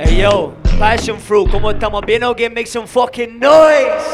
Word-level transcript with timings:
Hey 0.00 0.18
yo, 0.18 0.54
Passion 0.78 1.18
Fruit, 1.18 1.50
¿cómo 1.50 1.72
estamos? 1.72 2.06
¿Bien 2.06 2.22
o 2.22 2.30
okay? 2.30 2.48
Make 2.48 2.68
some 2.68 2.86
fucking 2.86 3.40
noise. 3.40 4.06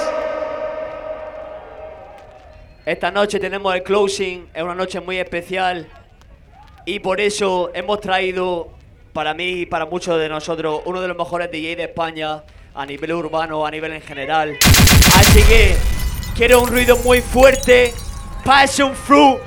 Esta 2.87 3.10
noche 3.10 3.38
tenemos 3.38 3.74
el 3.74 3.82
closing, 3.82 4.48
es 4.54 4.62
una 4.62 4.74
noche 4.74 4.98
muy 5.00 5.18
especial 5.18 5.86
y 6.86 7.00
por 7.00 7.20
eso 7.20 7.70
hemos 7.74 8.00
traído 8.00 8.70
para 9.12 9.34
mí 9.34 9.60
y 9.60 9.66
para 9.66 9.84
muchos 9.84 10.18
de 10.18 10.26
nosotros 10.26 10.81
uno 10.87 11.03
de 11.03 11.08
los 11.08 11.19
mejores 11.19 11.51
DJ 11.51 11.76
de 11.76 11.85
España 11.85 12.42
a 12.74 12.87
nivel 12.87 13.12
urbano, 13.12 13.66
a 13.66 13.71
nivel 13.71 13.92
en 13.92 14.01
general. 14.01 14.56
Así 15.19 15.42
que 15.42 15.76
quiero 16.34 16.62
un 16.62 16.69
ruido 16.69 16.96
muy 17.05 17.20
fuerte. 17.20 17.92
Passion 18.42 18.95
Fruit 18.95 19.38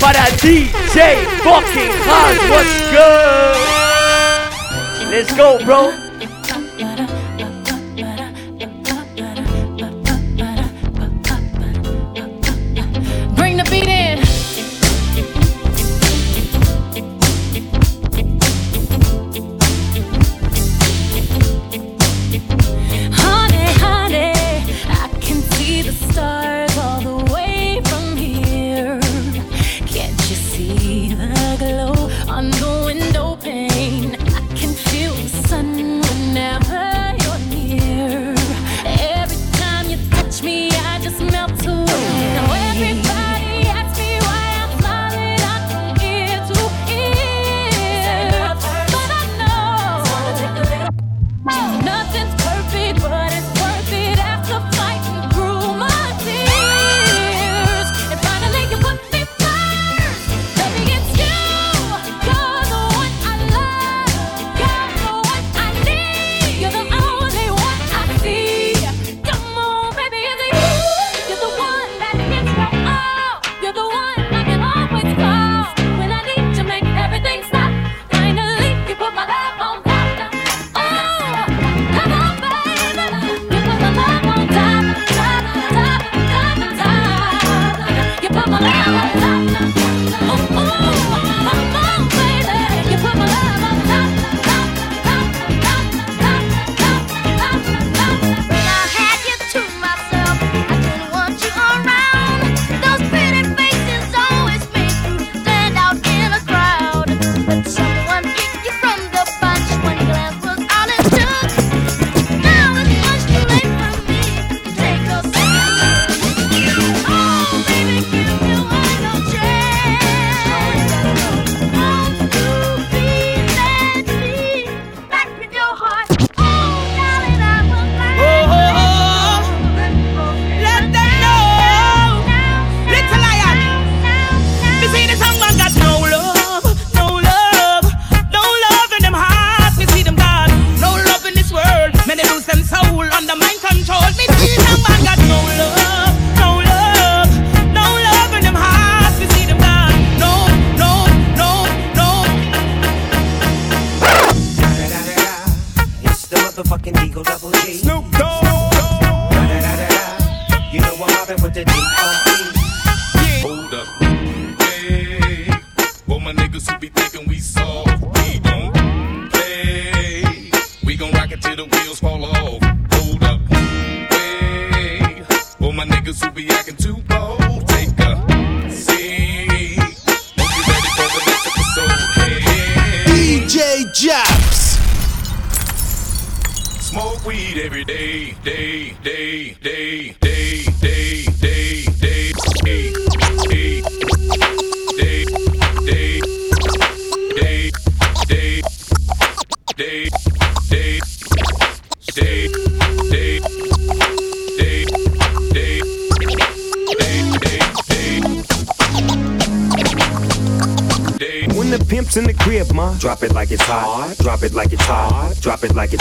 para 0.00 0.24
DJ 0.40 1.16
Fucking 1.42 1.90
Hard. 2.06 2.36
Let's 2.48 2.92
go. 2.92 3.99
Let's 5.10 5.34
go, 5.36 5.58
bro. 5.64 7.09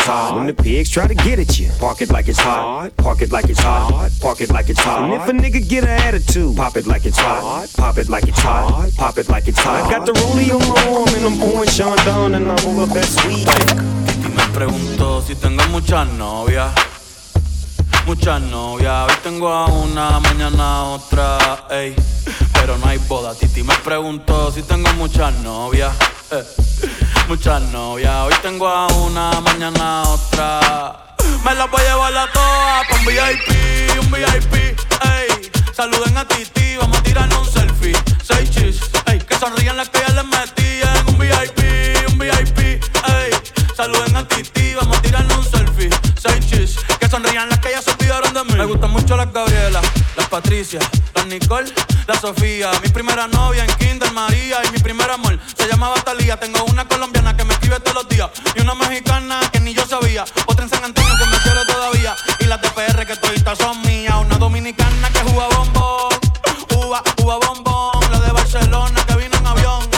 hot. 0.09 0.35
When 0.35 0.47
the 0.47 0.53
pigs 0.53 0.89
try 0.89 1.07
to 1.07 1.13
get 1.13 1.39
at 1.39 1.59
you, 1.59 1.69
park 1.79 2.01
it 2.01 2.11
like 2.11 2.27
it's 2.27 2.39
hot. 2.39 2.95
Park 2.97 3.21
it 3.21 3.31
like 3.31 3.49
it's 3.49 3.61
hot. 3.61 4.09
Park 4.21 4.41
it 4.41 4.51
like 4.51 4.69
it's 4.69 4.79
hot. 4.79 5.03
And 5.03 5.13
if 5.13 5.27
a 5.27 5.31
nigga 5.31 5.61
get 5.67 5.83
an 5.83 5.95
attitude, 6.07 6.55
pop 6.57 6.75
it 6.77 6.87
like 6.87 7.05
it's 7.05 7.19
hot. 7.19 7.69
Pop 7.77 7.97
it 7.97 8.09
like 8.09 8.27
it's 8.27 8.39
hot. 8.39 8.91
Pop 8.97 9.17
it 9.17 9.29
like 9.29 9.47
it's 9.47 9.59
hot. 9.59 9.89
Got 9.91 10.05
the 10.05 10.13
rollie 10.13 10.51
on 10.55 10.63
my 10.69 10.81
arm 10.97 11.09
and 11.17 11.25
I'm 11.29 11.37
pouring 11.39 11.69
Sean 11.69 11.97
down 12.05 12.35
and 12.35 12.45
I 12.51 12.55
roll 12.65 12.81
up 12.81 12.89
that 12.97 13.05
sweet. 13.05 13.47
Y 14.23 14.29
me 14.29 14.43
pregunto 14.53 15.21
si 15.21 15.35
tengo 15.35 15.63
muchas 15.69 16.07
novias. 16.17 16.73
Muchas 18.05 18.41
novias, 18.41 19.07
hoy 19.07 19.17
tengo 19.21 19.49
a 19.49 19.67
una, 19.67 20.19
mañana 20.19 20.77
a 20.77 20.83
otra, 20.95 21.67
ey. 21.69 21.93
Pero 22.53 22.77
no 22.77 22.87
hay 22.87 22.97
boda, 23.07 23.35
Titi 23.35 23.61
me 23.61 23.75
preguntó 23.83 24.51
si 24.51 24.63
tengo 24.63 24.91
muchas 24.93 25.31
novias. 25.43 25.93
Eh. 26.31 26.58
Muchas 27.29 27.61
novias, 27.71 28.11
hoy 28.25 28.33
tengo 28.41 28.67
a 28.67 28.87
una, 28.87 29.39
mañana 29.41 30.01
a 30.01 30.09
otra. 30.09 31.15
Me 31.45 31.53
las 31.53 31.69
voy 31.69 31.79
a 31.81 31.89
llevar 31.91 32.17
a 32.17 32.31
todas 32.31 32.87
pa' 32.87 32.95
un 32.95 33.05
VIP, 33.05 34.01
un 34.01 34.11
VIP, 34.11 34.53
ey. 34.55 35.51
Saluden 35.71 36.17
a 36.17 36.27
Titi, 36.27 36.75
vamos 36.77 36.97
a 36.97 37.03
tirarnos 37.03 37.48
las 50.19 50.29
Patricia, 50.29 50.79
las 51.15 51.25
Nicole, 51.27 51.71
la 52.07 52.19
Sofía. 52.19 52.71
Mi 52.83 52.89
primera 52.89 53.27
novia 53.27 53.63
en 53.63 53.71
Kinder 53.75 54.11
María 54.11 54.57
y 54.67 54.71
mi 54.71 54.79
primer 54.79 55.09
amor 55.09 55.39
se 55.55 55.67
llamaba 55.67 55.95
Talía. 56.03 56.37
Tengo 56.37 56.63
una 56.65 56.85
colombiana 56.87 57.35
que 57.35 57.45
me 57.45 57.53
escribe 57.53 57.79
todos 57.79 58.03
los 58.03 58.09
días 58.09 58.29
y 58.55 58.61
una 58.61 58.75
mexicana 58.75 59.39
que 59.51 59.59
ni 59.61 59.73
yo 59.73 59.85
sabía. 59.85 60.25
Otra 60.45 60.65
en 60.65 60.69
San 60.69 60.83
Antonio 60.83 61.13
que 61.17 61.25
me 61.25 61.37
quiere 61.37 61.65
todavía 61.65 62.15
y 62.39 62.45
las 62.45 62.59
TPR 62.61 62.95
PR 62.95 63.05
que 63.05 63.15
todavía 63.15 63.55
son 63.55 63.81
mías. 63.83 64.15
Una 64.19 64.37
dominicana 64.37 65.09
que 65.09 65.19
juega 65.19 65.47
bombón, 65.55 66.09
uva, 66.75 67.03
uva 67.23 67.37
bombón. 67.37 68.11
La 68.11 68.19
de 68.19 68.31
Barcelona 68.31 69.05
que 69.07 69.15
vino 69.15 69.37
en 69.37 69.47
avión 69.47 69.89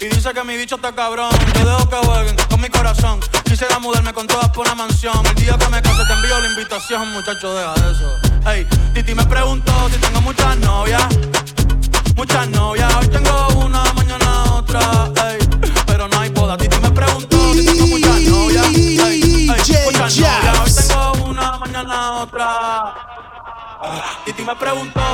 y 0.00 0.06
dice 0.06 0.32
que 0.34 0.44
mi 0.44 0.56
bicho 0.56 0.76
está 0.76 0.92
cabrón. 0.92 1.30
Yo 1.54 1.64
dejo 1.64 1.88
que 1.88 1.96
jueguen 1.96 2.36
con 2.50 2.60
mi 2.60 2.68
corazón. 2.68 3.20
Quisiera 3.44 3.78
mudarme 3.78 4.12
con 4.12 4.26
invitación, 6.58 7.12
muchacho, 7.12 7.54
deja 7.54 7.74
eso. 7.88 8.18
Hey, 8.44 8.66
Titi 8.92 9.14
me 9.14 9.24
preguntó 9.26 9.72
si 9.90 9.98
tengo 9.98 10.20
muchas 10.20 10.56
novias. 10.58 11.06
Muchas 12.16 12.48
novias, 12.48 12.92
hoy 12.96 13.06
tengo 13.06 13.48
una, 13.64 13.84
mañana 13.92 14.54
otra. 14.54 14.80
Hey, 15.22 15.38
pero 15.86 16.08
no 16.08 16.18
hay 16.18 16.30
boda. 16.30 16.56
Titi 16.58 16.76
me 16.80 16.90
preguntó 16.90 17.54
si 17.54 17.64
tengo 17.64 17.86
muchas 17.86 18.20
novias. 18.22 18.66
Hey, 18.74 18.98
hey, 18.98 19.82
muchas 19.84 20.16
novias, 20.16 20.58
hoy 20.58 20.72
tengo 20.88 21.30
una, 21.30 21.58
mañana 21.58 22.10
otra. 22.22 22.94
Titi 24.24 24.42
me 24.42 24.56
preguntó. 24.56 25.07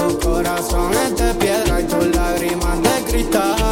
Tu 0.00 0.18
corazón 0.18 0.92
es 0.94 1.14
de 1.14 1.34
piedra 1.34 1.78
y 1.78 1.84
tus 1.84 2.06
lágrimas 2.16 2.82
de 2.82 3.10
cristal. 3.10 3.69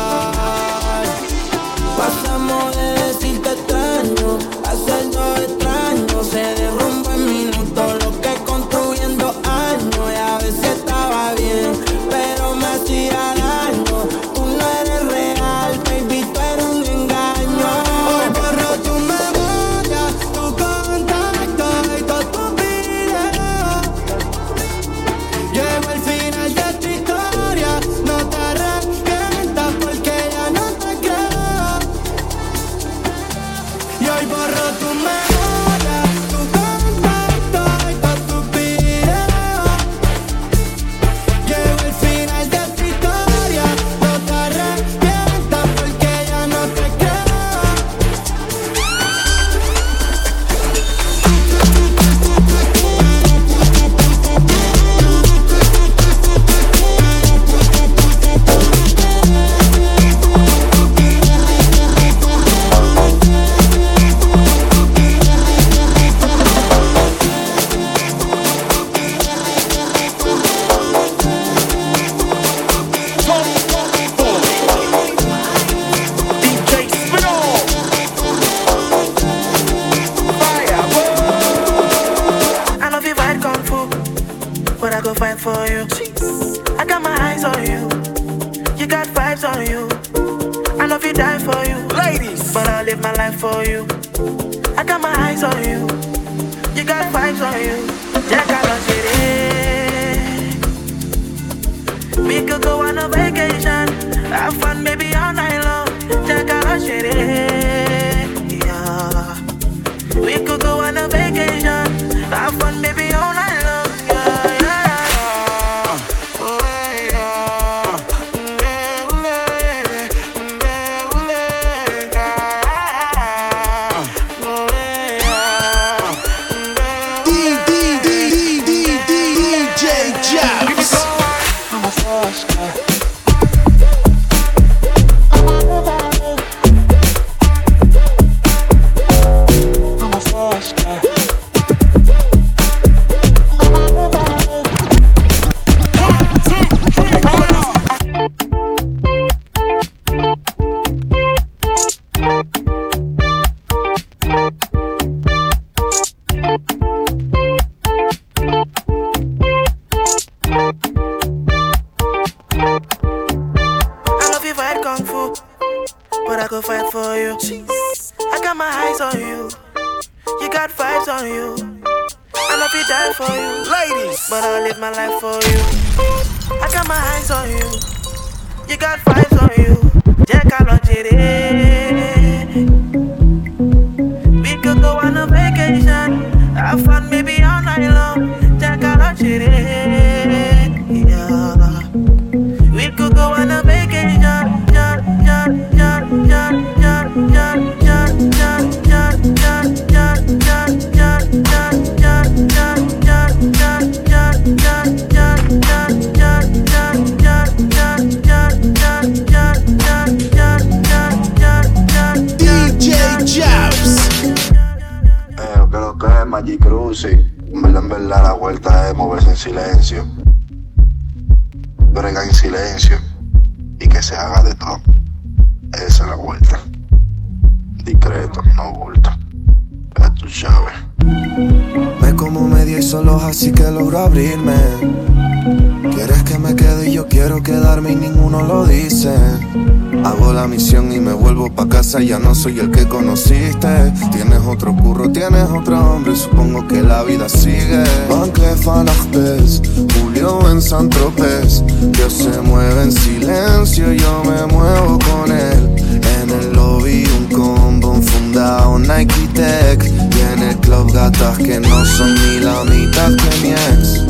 Soy 242.49 242.61
el 242.61 242.71
que 242.71 242.87
conociste. 242.87 243.93
Tienes 244.11 244.40
otro 244.47 244.75
curro, 244.75 245.11
tienes 245.11 245.45
otro 245.50 245.78
hombre, 245.78 246.17
supongo 246.17 246.67
que 246.67 246.81
la 246.81 247.02
vida 247.02 247.28
sigue. 247.28 247.85
Banque 248.09 248.57
Falajpes, 248.62 249.61
Julio 249.95 250.50
en 250.50 250.62
San 250.62 250.88
Tropez. 250.88 251.62
Dios 251.93 252.12
se 252.12 252.40
mueve 252.40 252.85
en 252.85 252.93
silencio, 252.93 253.93
yo 253.93 254.23
me 254.25 254.47
muevo 254.47 254.99
con 255.11 255.31
él. 255.31 255.76
En 256.23 256.31
el 256.31 256.52
lobby 256.55 257.05
un 257.19 257.26
combo 257.26 258.00
fundado 258.00 258.78
Nike 258.78 259.28
Tech. 259.35 259.85
Y 259.85 260.33
en 260.33 260.43
el 260.49 260.57
club 260.59 260.90
gatas 260.93 261.37
que 261.38 261.61
no 261.61 261.85
son 261.85 262.14
ni 262.14 262.40
la 262.40 262.64
mitad 262.64 263.11
que 263.17 263.40
mi 263.43 263.50
ex. 263.50 264.05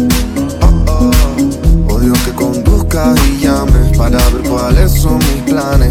Oh, 0.63 0.85
oh. 0.87 1.95
Odio 1.95 2.13
que 2.25 2.33
conduzcas 2.33 3.19
y 3.27 3.41
llames 3.45 3.97
para 3.97 4.19
ver 4.31 4.49
cuáles 4.49 4.93
son 4.93 5.19
mis 5.19 5.43
planes. 5.53 5.88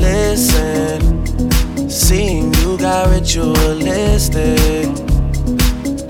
Listen, 0.00 1.24
seeing 1.88 2.52
you 2.54 2.76
got 2.76 3.08
ritualistic. 3.08 4.90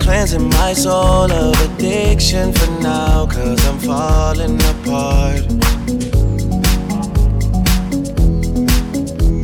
Cleansing 0.00 0.48
my 0.48 0.72
soul 0.72 1.30
of 1.30 1.54
addiction 1.60 2.54
for 2.54 2.70
now, 2.80 3.26
cause 3.26 3.66
I'm 3.66 3.78
falling 3.78 4.58
apart. 4.72 5.42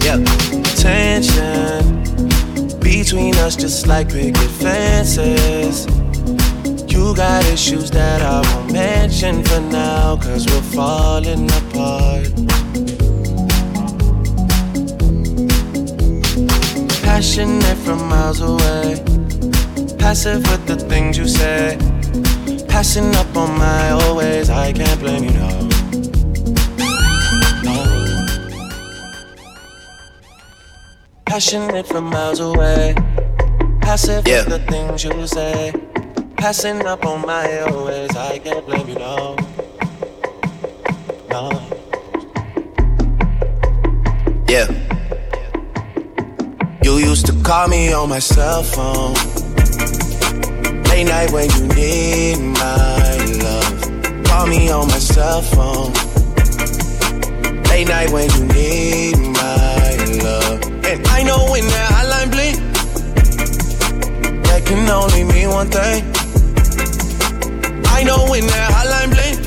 Yep, 0.02 0.24
tension 0.76 2.02
between 2.80 3.34
us 3.36 3.54
just 3.54 3.86
like 3.86 4.08
picket 4.08 4.50
fences. 4.62 5.86
You 6.98 7.14
got 7.14 7.44
issues 7.44 7.92
that 7.92 8.22
I 8.22 8.40
won't 8.50 8.72
mention 8.72 9.44
for 9.44 9.60
now, 9.60 10.16
cause 10.16 10.44
we're 10.46 10.68
falling 10.76 11.46
apart. 11.60 12.26
Passionate 17.04 17.78
from 17.84 18.00
miles 18.08 18.40
away. 18.40 19.00
Passive 19.96 20.42
with 20.50 20.66
the 20.66 20.74
things 20.90 21.16
you 21.16 21.28
say. 21.28 21.78
Passing 22.66 23.14
up 23.14 23.30
on 23.36 23.56
my 23.56 23.90
always, 23.90 24.50
I 24.50 24.72
can't 24.72 24.98
blame 24.98 25.22
you, 25.22 25.30
no. 25.30 25.50
Passionate 31.26 31.86
from 31.86 32.06
miles 32.10 32.40
away. 32.40 32.96
Passive 33.82 34.26
Yeah. 34.26 34.38
with 34.38 34.48
the 34.48 34.62
things 34.72 35.04
you 35.04 35.26
say. 35.28 35.72
Passing 36.38 36.86
up 36.86 37.04
on 37.04 37.26
my 37.26 37.60
always, 37.62 38.14
I 38.14 38.38
can't 38.38 38.64
blame 38.64 38.88
you, 38.88 38.94
no. 38.94 39.36
No. 41.30 41.50
Yeah. 44.48 44.68
You 46.84 46.98
used 46.98 47.26
to 47.26 47.32
call 47.42 47.66
me 47.66 47.92
on 47.92 48.08
my 48.08 48.20
cell 48.20 48.62
phone. 48.62 49.14
Late 50.84 51.08
night 51.08 51.32
when 51.32 51.50
you 51.50 51.66
need 51.74 52.38
my 52.38 53.16
love. 53.42 54.24
Call 54.24 54.46
me 54.46 54.70
on 54.70 54.86
my 54.86 54.98
cell 55.00 55.42
phone. 55.42 55.92
Late 57.64 57.88
night 57.88 58.10
when 58.12 58.30
you 58.30 58.44
need 58.46 59.18
my 59.18 59.96
love. 60.22 60.62
And 60.86 61.04
I 61.08 61.24
know 61.24 61.50
when 61.50 61.64
that 61.64 61.90
hotline 61.92 62.30
bling, 62.30 62.58
that 64.44 64.64
can 64.64 64.88
only 64.88 65.24
mean 65.24 65.50
one 65.50 65.68
thing. 65.68 66.17
I 67.98 68.04
know 68.04 68.30
when 68.30 68.46
that 68.46 68.70
hotline 68.70 69.10
bling, 69.10 69.42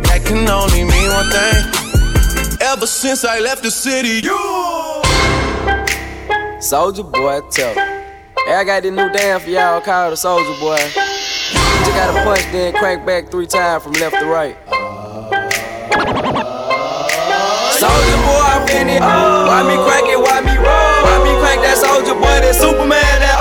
that 0.00 0.24
can 0.24 0.48
only 0.48 0.88
mean 0.88 1.08
one 1.12 1.28
thing. 1.28 2.56
Ever 2.66 2.86
since 2.86 3.22
I 3.22 3.38
left 3.38 3.62
the 3.62 3.70
city, 3.70 4.24
you. 4.24 4.40
Soldier 6.58 7.02
boy, 7.02 7.42
tell. 7.50 7.74
Hey, 7.74 8.54
I 8.56 8.64
got 8.64 8.82
this 8.82 8.92
new 8.92 9.12
dance 9.12 9.44
for 9.44 9.50
y'all 9.50 9.82
called 9.82 10.14
the 10.14 10.16
Soldier 10.16 10.58
Boy. 10.58 10.78
Just 10.78 11.92
gotta 11.92 12.24
punch, 12.24 12.50
then 12.50 12.72
crank 12.72 13.04
back 13.04 13.30
three 13.30 13.46
times 13.46 13.82
from 13.82 13.92
left 14.00 14.16
to 14.16 14.24
right. 14.24 14.56
Soldier 17.76 18.20
boy, 18.24 18.56
in 18.72 18.88
it. 18.88 19.00
Why 19.04 19.68
me 19.68 19.76
crank 19.84 20.08
it? 20.08 20.16
Why 20.16 20.40
me 20.40 20.56
roll? 20.56 21.04
Why 21.04 21.20
me 21.28 21.36
crank 21.44 21.60
that 21.60 21.76
soldier 21.76 22.14
boy? 22.14 22.40
That 22.40 22.54
Superman? 22.56 23.20
That 23.20 23.39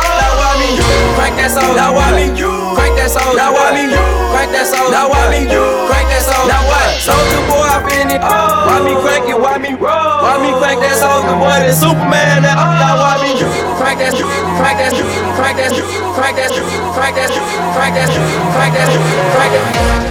me 0.75 0.85
crank 1.17 1.35
that 1.39 1.49
soldier? 1.49 1.73
Now 1.73 1.95
me 2.13 2.29
crank 2.75 2.93
that 2.99 3.09
soldier? 3.09 3.37
Now 3.37 3.53
me 3.73 3.89
crank 4.29 4.51
that 4.53 4.65
soldier? 4.67 4.93
Now 4.93 5.09
me 5.31 5.45
crank 5.89 6.07
that 6.11 6.21
soldier? 6.21 6.51
Now 6.51 6.61
what? 6.69 6.89
Soldier 7.01 7.41
boy 7.49 7.69
up 7.73 7.87
in 7.89 8.13
it. 8.13 8.21
Oh, 8.21 8.69
why 8.69 8.77
me 8.85 8.93
crank 9.01 9.25
it? 9.29 9.39
Why 9.39 9.57
me 9.57 9.73
roll? 9.73 10.21
Why 10.21 10.37
me 10.37 10.51
crank 10.59 10.79
that 10.83 10.95
soldier 10.99 11.35
boy? 11.39 11.57
That 11.63 11.73
Superman? 11.73 12.45
That 12.45 12.57
oh. 12.59 12.77
Now 12.77 13.01
why 13.01 13.17
me 13.23 13.39
you 13.39 13.49
crank 13.79 13.99
that 14.03 14.13
crank 14.13 14.77
that 14.77 14.93
crank 15.37 15.55
that 15.57 15.73
crank 16.13 16.35
that 16.37 16.51
crank 16.93 17.13
that 17.17 17.31
crank 17.73 17.93
that 17.95 18.09
crank 18.53 18.73
that 18.75 18.89
crank 19.33 19.53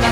that 0.03 0.08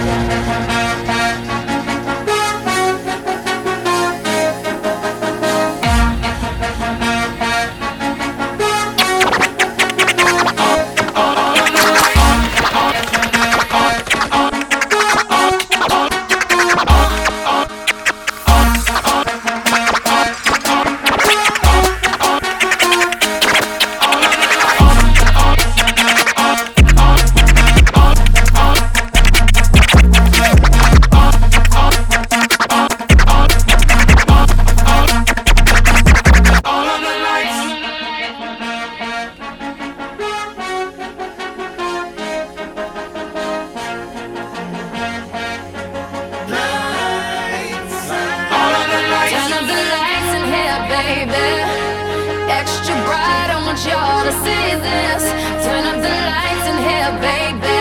Extra 52.49 52.95
bright, 53.07 53.49
I 53.51 53.59
want 53.67 53.81
y'all 53.87 54.23
to 54.29 54.35
see 54.45 54.67
this. 54.87 55.23
Turn 55.65 55.85
up 55.91 55.99
the 56.01 56.15
lights 56.31 56.67
in 56.71 56.77
here, 56.89 57.13
baby. 57.23 57.81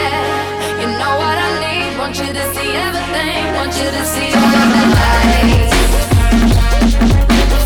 You 0.82 0.88
know 1.00 1.14
what 1.22 1.38
I 1.38 1.50
need. 1.64 1.98
Want 1.98 2.16
you 2.18 2.30
to 2.40 2.46
see 2.54 2.72
everything. 2.88 3.42
Want 3.60 3.74
you 3.80 3.90
to 3.98 4.04
see 4.14 4.30
all 4.34 4.56
of 4.62 4.68
the 4.76 4.84
lights. 4.98 5.76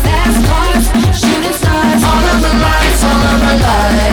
Fast 0.04 0.38
cars, 0.48 0.84
shooting 1.20 1.56
stars. 1.60 2.02
All 2.10 2.24
of 2.32 2.38
the 2.46 2.52
lights, 2.64 3.02
all 3.08 3.24
of 3.32 3.38
the 3.44 3.54
lights. 3.64 4.09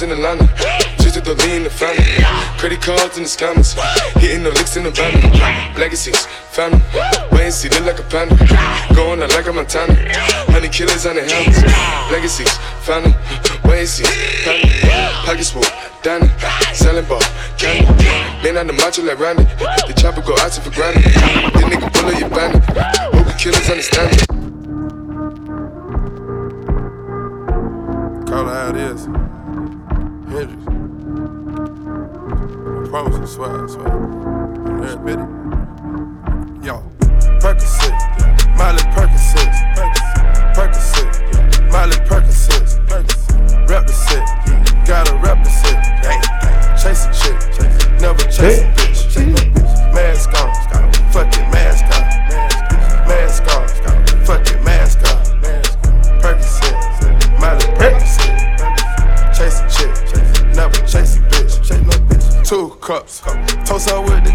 Broads 0.00 0.02
in 0.02 0.10
Atlanta. 0.12 0.46
Just 0.98 1.14
to 1.14 1.20
the 1.20 1.34
lean 1.46 1.64
the 1.64 1.70
family. 1.70 2.04
Credit 2.58 2.80
cards 2.80 3.16
in 3.16 3.24
the 3.24 3.28
scammers. 3.28 3.74
Hitting 4.18 4.42
the 4.42 4.50
licks 4.50 4.76
in 4.76 4.84
the 4.84 4.90
van. 4.90 5.12
Legacies, 5.78 6.26
family. 6.50 6.80
Wait 7.32 7.44
and 7.44 7.54
see, 7.54 7.68
look 7.68 7.84
like 7.84 7.98
a 7.98 8.02
panda. 8.04 8.36
Going 8.94 9.22
out 9.22 9.30
like 9.30 9.46
a 9.46 9.52
Montana. 9.52 9.94
Honey 10.52 10.68
killers 10.68 11.06
on 11.06 11.16
the 11.16 11.22
helmets. 11.22 11.62
Legacies, 12.12 12.52
family. 12.80 13.14
Wait 13.64 13.80
and 13.80 13.88
see, 13.88 14.04
family. 14.44 14.70
Pockets 15.24 15.50
full, 15.50 15.64
Danny. 16.02 16.28
Selling 16.74 17.04
ball, 17.06 17.22
candy. 17.58 18.04
Man 18.42 18.56
on 18.56 18.66
the 18.66 18.72
macho 18.72 19.02
like 19.02 19.18
Randy. 19.18 19.44
The 19.86 19.94
chopper 19.96 20.22
go 20.22 20.36
out 20.38 20.52
for 20.52 20.70
granted. 20.70 21.04
The 21.04 21.64
nigga 21.68 21.92
pull 21.92 22.08
up 22.08 22.18
your 22.18 22.30
bandit. 22.30 22.64
Hope 23.12 23.26
the 23.26 23.34
killers 23.38 23.68
understand 23.68 24.12
it. 24.14 24.26
Call 28.28 28.48
it 28.48 28.52
how 28.52 28.70
it 28.70 28.76
is. 28.76 29.08
Promise 32.90 33.14
I 33.20 33.24
swear, 33.24 33.64
I 33.64 33.68
swear. 33.68 33.86
Everybody. 34.82 35.39
Toast 63.70 63.88
up 63.88 64.04
with 64.04 64.24
the 64.24 64.29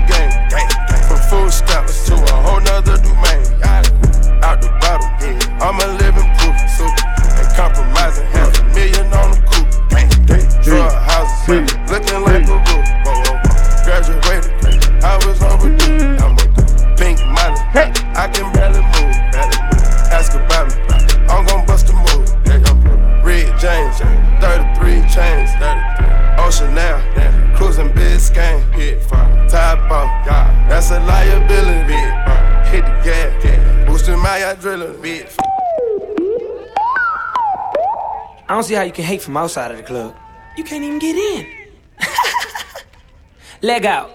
that's 30.89 31.03
a 31.03 31.05
liability. 31.07 31.93
Hit 32.69 32.85
the 32.85 33.01
gas, 33.03 33.87
boosting 33.87 34.19
my 34.19 34.39
adrenaline. 34.39 35.27
I 38.47 38.53
don't 38.53 38.63
see 38.63 38.75
how 38.75 38.83
you 38.83 38.91
can 38.91 39.03
hate 39.03 39.21
from 39.21 39.37
outside 39.37 39.71
of 39.71 39.77
the 39.77 39.83
club. 39.83 40.15
You 40.57 40.63
can't 40.63 40.83
even 40.83 40.99
get 40.99 41.15
in. 41.15 41.47
Leg 43.61 43.85
out. 43.85 44.11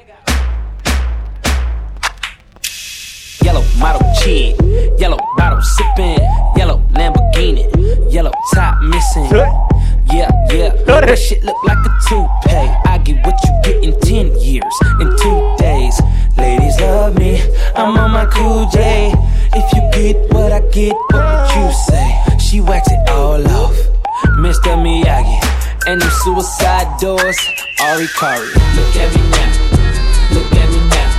Yellow 3.42 3.64
model 3.78 4.02
kid, 4.22 4.56
yellow 5.00 5.18
bottle 5.36 5.62
sipping, 5.62 6.18
yellow 6.56 6.78
Lamborghini, 6.92 8.12
yellow 8.12 8.32
top 8.54 8.80
missing. 8.82 9.69
Yeah, 10.12 10.28
yeah, 10.50 10.70
that 10.86 11.18
shit 11.18 11.42
look 11.44 11.56
like 11.64 11.78
a 11.78 11.90
toupee. 12.08 12.68
I 12.84 12.98
get 12.98 13.24
what 13.24 13.38
you 13.44 13.52
get 13.62 13.84
in 13.84 14.00
10 14.00 14.40
years, 14.40 14.74
in 15.00 15.08
two 15.16 15.38
days. 15.58 16.00
Ladies 16.36 16.80
love 16.80 17.16
me, 17.16 17.40
I'm 17.76 17.96
on 17.96 18.10
my 18.10 18.26
cool 18.26 18.66
J. 18.70 19.12
If 19.54 19.72
you 19.72 19.82
get 19.92 20.16
what 20.32 20.52
I 20.52 20.60
get, 20.70 20.94
what 21.10 21.22
would 21.22 21.50
you 21.54 21.72
say? 21.86 22.38
She 22.38 22.60
wax 22.60 22.90
it 22.90 23.08
all 23.10 23.46
off, 23.50 23.76
Mr. 24.38 24.74
Miyagi. 24.74 25.38
And 25.86 26.00
them 26.00 26.10
suicide 26.22 26.98
doors, 27.00 27.38
Ari 27.80 28.08
Kari. 28.18 28.46
Look 28.76 28.96
at 28.96 29.14
me 29.14 29.22
now, 29.30 29.50
look 30.34 30.52
at 30.52 30.68
me 30.70 30.80
now, 30.90 31.09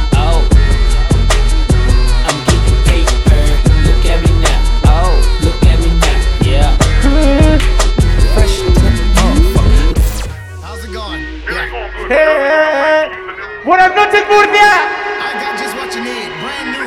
What 13.64 13.80
I've 13.80 13.96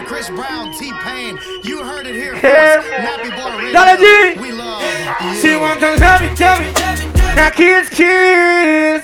Chris 0.04 0.28
Brown, 0.28 0.70
T-Pain, 0.78 1.38
you 1.62 1.82
heard 1.82 2.06
it 2.06 2.14
here 2.14 2.36
first. 2.40 2.88
Boy 2.90 3.56
We 3.56 3.72
love 3.72 4.00
you. 4.00 4.34
She 5.40 5.56
wants 5.56 5.80
to 5.80 5.96
tell 5.96 6.20
me, 6.20 6.28
tell 6.36 6.60
me, 6.60 6.72
now 7.34 7.48
kids 7.48 7.88
kiss. 7.88 9.02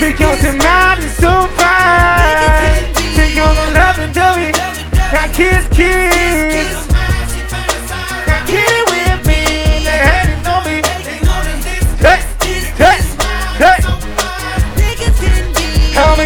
Because 0.00 0.40
tonight 0.40 0.98
is 0.98 1.16
so 1.18 1.46
fine. 1.54 2.94
She 3.14 3.36
gonna 3.36 3.78
love 3.78 3.98
and 4.00 4.12
tell 4.12 4.36
me, 4.36 4.50
now 5.12 5.32
kids 5.32 5.68
kiss. 5.68 6.88
Now 8.26 8.44
kids. 8.46 8.91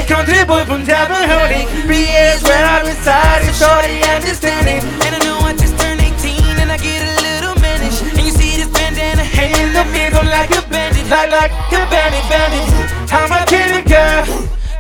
Country 0.05 0.45
boy 0.45 0.65
from 0.65 0.85
Tallahassee. 0.85 1.65
Three 1.87 2.11
years 2.11 2.43
where 2.43 2.65
I 2.65 2.83
reside, 2.85 3.47
it's 3.49 3.59
shorty 3.59 4.03
understanding. 4.05 4.83
And 5.07 5.15
I 5.17 5.21
know 5.25 5.39
I 5.41 5.53
just 5.57 5.79
turned 5.79 6.01
18 6.01 6.61
and 6.61 6.71
I 6.73 6.77
get 6.77 7.01
a 7.01 7.15
little 7.23 7.55
mannish. 7.63 8.03
And 8.03 8.21
you 8.21 8.33
see 8.33 8.61
this 8.61 8.69
bandana 8.69 9.25
hanging 9.25 9.69
in 9.69 9.73
the 9.73 9.85
middle 9.95 10.25
like 10.25 10.51
a 10.51 10.63
bandit, 10.69 11.09
like 11.09 11.31
like 11.31 11.53
a 11.73 11.81
bandit, 11.89 12.25
bandit. 12.29 12.67
I'm 13.09 13.33
a 13.33 13.41
kitty 13.47 13.83
girl, 13.89 14.25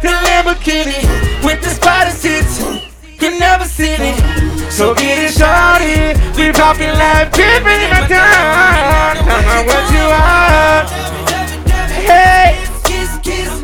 the 0.02 0.12
Lamborghini 0.26 1.00
with 1.44 1.62
the 1.62 1.70
spider 1.70 2.10
seats. 2.10 2.60
You 3.20 3.38
never 3.38 3.64
seen 3.64 4.00
it, 4.00 4.18
so 4.70 4.94
get 4.94 5.16
it 5.16 5.32
shorty. 5.32 6.12
We 6.36 6.52
popping 6.52 6.92
like 6.92 7.32
pimpin' 7.32 7.80
in 7.84 7.90
my 7.90 8.04
town. 8.04 9.16
What 9.66 9.84
you 9.94 10.04
are. 10.12 10.84
Hey. 12.04 12.66
So 13.26 13.55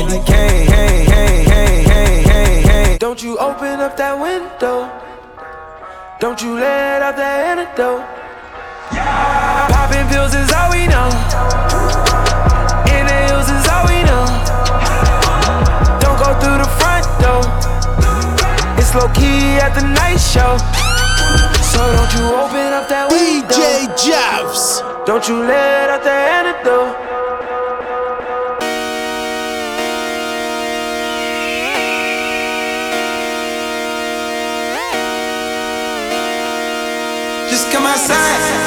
candy 0.00 0.24
cane. 0.24 0.66
Hey, 0.66 1.04
hey, 1.04 1.44
hey, 1.44 1.82
hey, 1.82 2.22
hey, 2.22 2.62
hey. 2.62 2.98
Don't 2.98 3.22
you 3.22 3.38
open 3.38 3.80
up 3.80 3.96
that 3.96 4.18
window. 4.18 4.88
Don't 6.20 6.40
you 6.42 6.54
let 6.54 7.02
out 7.02 7.16
that 7.16 7.36
antidote. 7.50 8.04
Popping 9.72 10.06
pills 10.08 10.34
is 10.34 10.52
all 10.52 10.70
we 10.72 10.86
know. 10.88 11.08
In 12.92 13.04
the 13.08 13.18
hills 13.28 13.48
is 13.48 13.64
all 13.68 13.84
we 13.88 14.00
know. 14.04 14.24
Don't 16.00 16.18
go 16.20 16.32
through 16.40 16.58
the 16.60 16.70
front 16.80 17.04
door. 17.20 17.44
It's 18.76 18.94
low 18.94 19.08
key 19.12 19.60
at 19.60 19.72
the 19.76 19.84
night 19.84 20.20
show. 20.20 20.56
So 21.72 21.80
don't 21.80 22.12
you 22.16 22.24
open 22.36 22.72
up 22.72 22.88
that 22.88 23.08
window. 23.10 23.48
DJ 23.48 23.88
Javs. 23.96 24.80
Don't 25.06 25.26
you 25.28 25.40
let 25.40 25.90
out 25.90 26.02
the 26.04 26.10
antidote. 26.10 27.09
Come 37.70 37.86
outside 37.86 38.59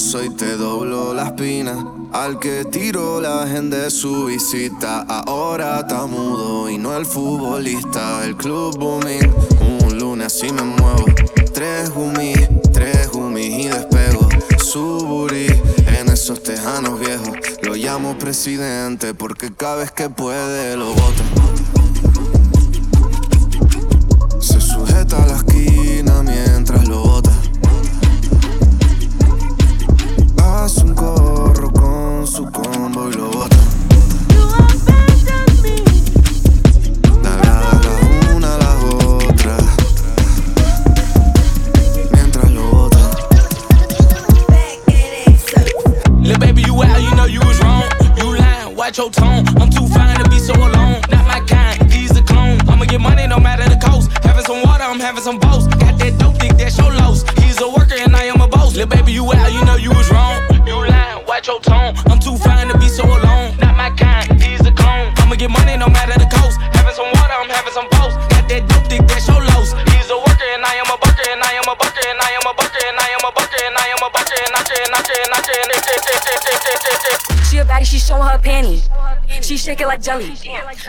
Frena 0.00 0.16
pa'l 0.16 0.20
chozo 0.20 0.24
y 0.24 0.30
te 0.30 0.56
doblo 0.56 1.14
la 1.14 1.24
espina. 1.24 1.86
Al 2.12 2.38
que 2.38 2.64
tiro 2.64 3.20
la 3.20 3.46
gente 3.46 3.90
su 3.90 4.26
visita. 4.26 5.02
Ahora 5.02 5.80
está 5.80 6.06
mudo 6.06 6.68
y 6.70 6.78
no 6.78 6.96
el 6.96 7.04
futbolista. 7.04 8.24
El 8.24 8.36
club 8.36 8.78
booming, 8.78 9.32
un 9.60 9.98
lunes 9.98 10.26
así 10.26 10.52
me 10.52 10.62
muevo. 10.62 11.04
Tres 11.52 11.90
humis, 11.94 12.48
tres 12.72 13.10
humis 13.12 13.64
y 13.64 13.68
despego. 13.68 14.28
Suburi 14.58 15.48
en 15.98 16.08
esos 16.08 16.42
tejanos 16.42 16.98
viejos. 16.98 17.36
Lo 17.62 17.74
llamo 17.74 18.16
presidente 18.18 19.14
porque 19.14 19.52
cada 19.54 19.76
vez 19.76 19.90
que 19.90 20.08
puede 20.08 20.76
lo 20.76 20.94
bota. 20.94 21.39
Shake 79.70 79.82
it 79.82 79.86
like 79.86 80.02
jelly. 80.02 80.34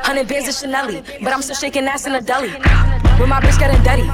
Hundred 0.01 0.27
bands 0.27 0.49
of 0.49 0.55
Chanel, 0.55 0.89
but 1.21 1.31
I'm 1.31 1.43
still 1.43 1.55
shaking 1.55 1.85
ass 1.85 2.07
in 2.07 2.15
a 2.15 2.21
deli. 2.21 2.49
With 3.21 3.29
my 3.29 3.37
bitch 3.37 3.59
getting 3.61 3.77
dirty. 3.85 4.09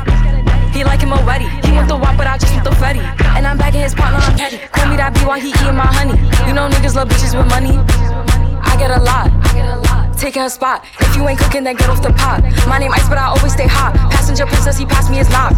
He 0.76 0.84
like 0.84 1.00
him 1.00 1.14
already. 1.14 1.48
He 1.64 1.72
want 1.72 1.88
the 1.88 1.96
wop, 1.96 2.18
but 2.18 2.28
I 2.28 2.38
just 2.38 2.52
want 2.52 2.66
the 2.66 2.72
Fetty. 2.72 3.00
And 3.38 3.48
I'm 3.48 3.58
bagging 3.58 3.80
his 3.80 3.96
partner, 3.96 4.20
I'm 4.20 4.36
petty. 4.36 4.58
Call 4.76 4.92
me 4.92 4.98
that 4.98 5.16
B 5.16 5.24
while 5.24 5.40
he 5.40 5.56
eating 5.56 5.80
my 5.80 5.88
honey. 5.88 6.20
You 6.44 6.54
know 6.54 6.68
niggas 6.68 6.96
love 7.00 7.08
bitches 7.08 7.32
with 7.32 7.48
money. 7.48 7.80
I 8.60 8.76
get 8.76 8.92
a 8.92 9.00
lot. 9.00 9.32
Taking 10.20 10.42
her 10.42 10.50
spot. 10.50 10.84
If 11.00 11.16
you 11.16 11.24
ain't 11.30 11.40
cooking, 11.40 11.64
then 11.64 11.78
get 11.78 11.88
off 11.88 12.04
the 12.04 12.12
pot. 12.12 12.44
My 12.68 12.78
name 12.78 12.92
Ice, 12.92 13.08
but 13.08 13.18
I 13.18 13.32
always 13.32 13.54
stay 13.54 13.68
hot. 13.72 13.96
Passenger 14.12 14.48
princess, 14.48 14.78
he 14.78 14.86
passed 14.86 15.10
me 15.10 15.16
his 15.24 15.30
knock. 15.30 15.56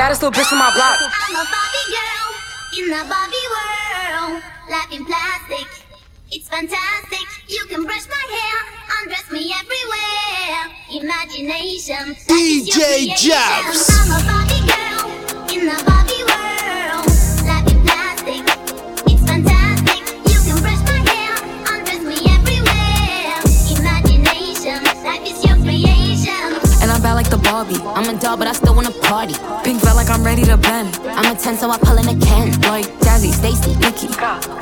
Baddest 0.00 0.22
little 0.22 0.32
bitch 0.32 0.48
from 0.48 0.64
my 0.64 0.72
block. 0.72 0.96
I'm 0.96 1.36
a 1.36 1.44
Barbie 1.44 1.86
girl 1.92 2.28
in 2.80 2.84
the 2.88 3.02
Barbie 3.04 3.48
world. 3.52 4.40
Life 4.72 4.92
in 4.96 5.04
plastic, 5.04 5.68
it's 6.32 6.48
fantastic. 6.48 7.05
DJ. 12.26 13.12
Javs. 13.14 14.45
I'm 26.96 27.02
bad 27.02 27.12
like 27.12 27.28
the 27.28 27.36
Barbie. 27.36 27.76
I'm 27.76 28.08
a 28.08 28.18
doll, 28.18 28.38
but 28.38 28.48
I 28.48 28.52
still 28.52 28.74
wanna 28.74 28.90
party. 28.90 29.34
Pink 29.62 29.82
felt 29.82 29.96
like 29.96 30.08
I'm 30.08 30.24
ready 30.24 30.44
to 30.44 30.56
bend. 30.56 30.96
I'm 31.04 31.36
a 31.36 31.38
10, 31.38 31.58
so 31.58 31.68
I 31.68 31.76
pull 31.76 31.98
in 31.98 32.08
a 32.08 32.16
Ken. 32.24 32.58
Like 32.62 32.86
Jazzy, 33.04 33.36
Stacy, 33.36 33.76
Nikki. 33.76 34.08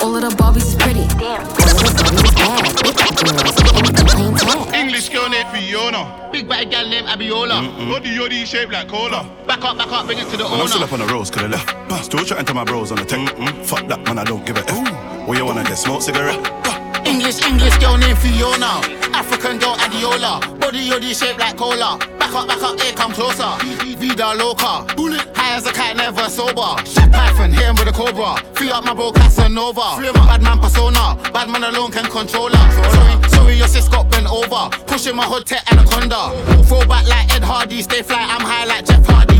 All 0.02 0.16
of 0.16 0.22
the 0.26 0.34
Barbies 0.34 0.66
is 0.66 0.74
pretty. 0.74 1.06
Damn. 1.14 1.46
All 1.46 1.70
of 1.70 1.78
the 1.78 2.24
is 2.26 2.34
bad. 2.34 2.64
Bitch, 2.82 3.14
girls, 3.22 3.54
and 3.70 3.86
they 3.86 4.02
playing 4.02 4.34
tag. 4.34 4.74
English 4.74 5.10
girl 5.10 5.28
named 5.28 5.48
Fiona. 5.50 6.28
Big 6.32 6.48
bad 6.48 6.72
gal 6.72 6.88
named 6.88 7.06
Abiola. 7.06 7.62
Body 7.88 8.10
yoddy 8.10 8.44
shaped 8.44 8.72
like 8.72 8.88
cola. 8.88 9.30
Back 9.46 9.64
up, 9.64 9.78
back 9.78 9.92
up, 9.92 10.06
bring 10.06 10.18
it 10.18 10.28
to 10.30 10.36
the 10.36 10.42
Man, 10.42 10.60
I'm 10.60 10.66
still 10.66 10.82
owner. 10.82 10.86
up 10.86 10.92
on 10.92 11.06
the 11.06 11.14
roads, 11.14 11.30
could 11.30 11.42
have 11.42 11.52
left. 11.52 12.04
Still 12.04 12.24
chatting 12.24 12.46
to 12.46 12.54
my 12.54 12.64
bros 12.64 12.90
on 12.90 12.98
the 12.98 13.04
tech. 13.04 13.20
Fuck 13.64 13.86
that, 13.86 14.04
man, 14.06 14.18
I 14.18 14.24
don't 14.24 14.44
give 14.44 14.56
a 14.56 14.68
F. 14.68 15.28
What 15.28 15.38
you 15.38 15.46
wanna 15.46 15.62
get? 15.62 15.78
Smoke 15.78 16.02
cigarette? 16.02 16.63
English, 17.06 17.42
English 17.46 17.76
girl 17.78 17.96
named 17.96 18.18
Fiona. 18.18 18.80
African 19.14 19.58
girl 19.58 19.76
Adiola. 19.76 20.40
Body 20.60 20.88
yoddy 20.88 21.14
shaped 21.14 21.38
like 21.38 21.56
cola. 21.56 21.98
Back 22.18 22.34
up, 22.34 22.48
back 22.48 22.62
up, 22.62 22.80
here, 22.80 22.92
come 22.94 23.12
closer. 23.12 23.52
Vida 23.96 24.34
loca. 24.34 24.84
High 25.34 25.56
as 25.56 25.66
a 25.66 25.72
kite, 25.72 25.96
never 25.96 26.28
sober. 26.28 26.76
Shit 26.84 27.10
python, 27.12 27.52
hit 27.52 27.64
him 27.64 27.76
with 27.76 27.88
a 27.88 27.92
cobra. 27.92 28.36
Free 28.54 28.70
up 28.70 28.84
my 28.84 28.94
bro 28.94 29.12
Casanova. 29.12 30.00
Bad 30.26 30.42
man 30.42 30.58
persona. 30.58 31.16
Bad 31.32 31.48
man 31.48 31.64
alone 31.64 31.92
can 31.92 32.06
control 32.10 32.50
her. 32.50 32.90
Sorry, 32.92 33.28
sorry, 33.30 33.54
your 33.54 33.68
sis 33.68 33.88
got 33.88 34.10
bent 34.10 34.26
over. 34.30 34.68
Pushing 34.86 35.16
my 35.16 35.24
hood 35.24 35.46
tech 35.46 35.62
anaconda. 35.72 36.32
Throw 36.64 36.80
back 36.86 37.06
like 37.06 37.32
Ed 37.34 37.42
Hardy. 37.44 37.82
Stay 37.82 38.02
fly, 38.02 38.20
I'm 38.20 38.40
high 38.40 38.64
like 38.64 38.86
Jeff 38.86 39.06
Hardy. 39.06 39.33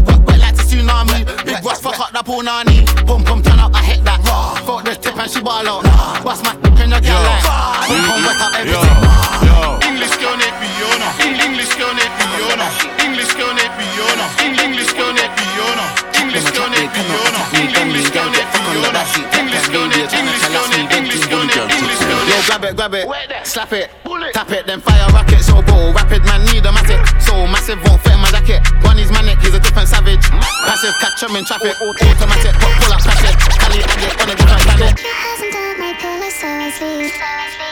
But, 0.87 1.07
but 1.07 1.09
like 1.09 1.25
tsunami. 1.25 1.44
Big 1.44 1.64
Ross, 1.64 1.81
fuck 1.81 2.01
up 2.01 2.11
that 2.12 2.25
punani. 2.25 3.07
Pum 3.07 3.25
pum 3.25 3.42
turn 3.42 3.59
up, 3.59 3.75
I 3.75 3.83
hit 3.83 4.05
that. 4.05 4.20
Fuck 4.66 4.85
the 4.85 4.94
tip 4.94 5.16
and 5.16 5.31
she 5.31 5.40
ball 5.40 5.66
out. 5.66 5.83
Bust 6.25 6.44
my 6.44 6.55
dick 6.57 6.81
in 6.81 6.90
your 6.90 7.01
girl 7.01 7.23
like. 7.23 7.42
Pum 7.88 8.05
pum 8.05 8.23
wet 8.25 8.40
up 8.40 8.55
everything. 8.59 9.84
English 9.94 10.18
girl 10.18 10.35
named 10.35 10.59
Fiona. 10.59 11.09
Eng- 11.22 11.38
English 11.38 11.74
girl 11.78 11.94
named 11.94 12.14
Fiona. 12.18 12.66
English 13.07 13.30
girl 13.38 13.54
named 13.54 13.74
Fiona. 13.78 14.26
Eng- 14.42 14.59
English 14.59 14.90
girl 14.98 15.12
named 15.14 15.30
Fiona. 15.38 15.87
English 16.18 16.50
girl 16.50 16.66
named 16.74 16.90
Fiona. 16.90 17.42
Eng- 17.54 17.74
English 17.78 18.11
girl 18.11 18.26
named 18.35 18.50
Fiona. 18.50 19.02
English 19.38 19.66
girl 19.70 19.87
named 19.87 20.11
English 20.11 20.46
girl 20.50 20.66
named 20.74 20.90
English 20.98 21.26
girl 21.30 21.46
named 21.46 21.70
English 21.78 22.02
girl 22.11 22.22
named. 22.26 22.26
Yo, 22.26 22.42
grab 22.42 22.64
it, 22.66 22.74
grab 22.74 22.94
it, 22.98 23.07
slap 23.46 23.72
it, 23.72 23.87
tap 24.35 24.50
it, 24.50 24.66
then 24.66 24.80
fire 24.83 25.07
rocket. 25.14 25.42
So 25.46 25.62
bold, 25.62 25.94
rapid 25.94 26.26
man 26.26 26.42
need 26.50 26.66
a 26.66 26.74
matic. 26.74 26.98
So 27.22 27.46
massive 27.46 27.78
won't 27.87 28.02
fit 28.02 28.14
in 28.14 28.20
my 28.20 28.35
jacket. 28.35 28.66
One 28.83 28.98
is 28.98 29.12
manic, 29.14 29.38
he's 29.46 29.54
a 29.54 29.61
different 29.62 29.87
savage. 29.87 30.26
Passive, 30.66 30.94
catch 30.98 31.22
him 31.22 31.37
in 31.38 31.44
traffic. 31.46 31.78
Automatic, 31.78 32.54
put 32.59 32.74
pull 32.83 32.92
up, 32.92 32.98
catch 32.98 33.30
it. 33.30 33.37
Cali 33.62 33.78
addict 33.78 34.18
on 34.18 34.26
a 34.26 34.35
different 34.35 34.62
planet. 34.66 34.98
Hasn't 34.98 35.54
on 35.54 35.78
my 35.78 35.94
pillow, 36.02 36.30
so 36.35 36.48
I 36.50 36.70
sleep. 36.74 37.63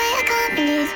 Way 0.00 0.10
I 0.18 0.24
can't 0.26 0.54
believe. 0.58 0.90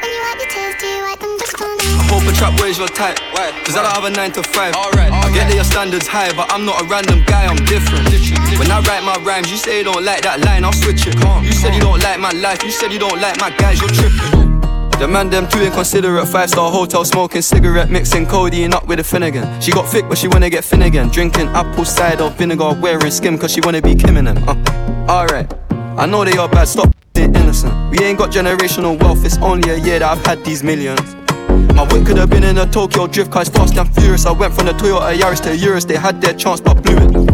When 0.00 0.10
you 0.12 0.20
wipe 0.24 0.40
your 0.40 0.48
tears, 0.48 0.74
do 0.80 0.86
you 0.86 1.02
wipe 1.04 1.20
them 1.20 1.36
just 1.38 1.56
for 1.56 1.68
me? 1.68 1.88
I 2.00 2.04
hope 2.08 2.24
a 2.24 2.32
trap 2.32 2.60
where's 2.60 2.78
your 2.78 2.88
type. 2.88 3.18
Cause 3.64 3.76
I 3.76 3.82
don't 3.82 3.92
have 3.92 4.04
a 4.04 4.10
9 4.10 4.32
to 4.32 4.42
5. 4.42 4.74
Alright, 4.74 5.12
I 5.12 5.32
get 5.32 5.48
that 5.48 5.54
your 5.54 5.64
standards 5.64 6.06
high, 6.06 6.32
but 6.32 6.52
I'm 6.52 6.64
not 6.64 6.80
a 6.82 6.84
random 6.84 7.22
guy, 7.24 7.46
I'm 7.46 7.56
different. 7.64 8.08
When 8.58 8.70
I 8.70 8.80
write 8.80 9.04
my 9.04 9.16
rhymes, 9.24 9.50
you 9.50 9.56
say 9.56 9.78
you 9.78 9.84
don't 9.84 10.04
like 10.04 10.22
that 10.22 10.40
line, 10.44 10.64
I'll 10.64 10.72
switch 10.72 11.06
it. 11.06 11.16
You 11.42 11.52
said 11.52 11.74
you 11.74 11.80
don't 11.80 12.00
like 12.00 12.20
my 12.20 12.30
life, 12.30 12.62
you 12.62 12.70
said 12.70 12.92
you 12.92 12.98
don't 12.98 13.20
like 13.20 13.40
my 13.40 13.50
guys, 13.50 13.80
you're 13.80 13.90
tripping. 13.90 14.43
The 15.04 15.08
man 15.08 15.28
them 15.28 15.46
too 15.46 15.60
inconsiderate, 15.60 16.26
five 16.28 16.48
star 16.48 16.70
hotel 16.70 17.04
smoking 17.04 17.42
cigarette, 17.42 17.90
mixing 17.90 18.24
codeine 18.24 18.72
up 18.72 18.86
with 18.86 19.00
a 19.00 19.04
Finnegan. 19.04 19.60
She 19.60 19.70
got 19.70 19.86
thick, 19.86 20.08
but 20.08 20.16
she 20.16 20.28
wanna 20.28 20.48
get 20.48 20.64
Finnegan. 20.64 21.10
Drinking 21.10 21.48
apple 21.48 21.84
cider 21.84 22.30
vinegar, 22.30 22.72
wearing 22.80 23.10
skim, 23.10 23.36
cause 23.36 23.52
she 23.52 23.60
wanna 23.60 23.82
be 23.82 23.94
Kim 23.94 24.16
in 24.16 24.24
them. 24.24 24.42
Uh, 24.48 24.54
Alright, 25.06 25.52
I 25.70 26.06
know 26.06 26.24
they 26.24 26.38
are 26.38 26.48
bad, 26.48 26.68
stop 26.68 26.88
being 27.12 27.34
innocent. 27.34 27.74
We 27.90 27.98
ain't 27.98 28.16
got 28.16 28.30
generational 28.30 28.98
wealth, 28.98 29.26
it's 29.26 29.36
only 29.42 29.68
a 29.68 29.76
year 29.76 29.98
that 29.98 30.10
I've 30.10 30.24
had 30.24 30.42
these 30.42 30.62
millions. 30.62 31.14
My 31.74 31.86
whip 31.92 32.06
could 32.06 32.16
have 32.16 32.30
been 32.30 32.42
in 32.42 32.56
a 32.56 32.64
Tokyo 32.64 33.06
drift 33.06 33.30
car, 33.30 33.42
it's 33.42 33.50
fast 33.50 33.76
and 33.76 33.94
furious. 33.96 34.24
I 34.24 34.32
went 34.32 34.54
from 34.54 34.64
the 34.64 34.72
Toyota 34.72 35.14
Yaris 35.14 35.42
to 35.42 35.54
Urus, 35.54 35.84
they 35.84 35.96
had 35.96 36.22
their 36.22 36.32
chance 36.32 36.62
but 36.62 36.82
blew 36.82 36.96
it. 36.96 37.33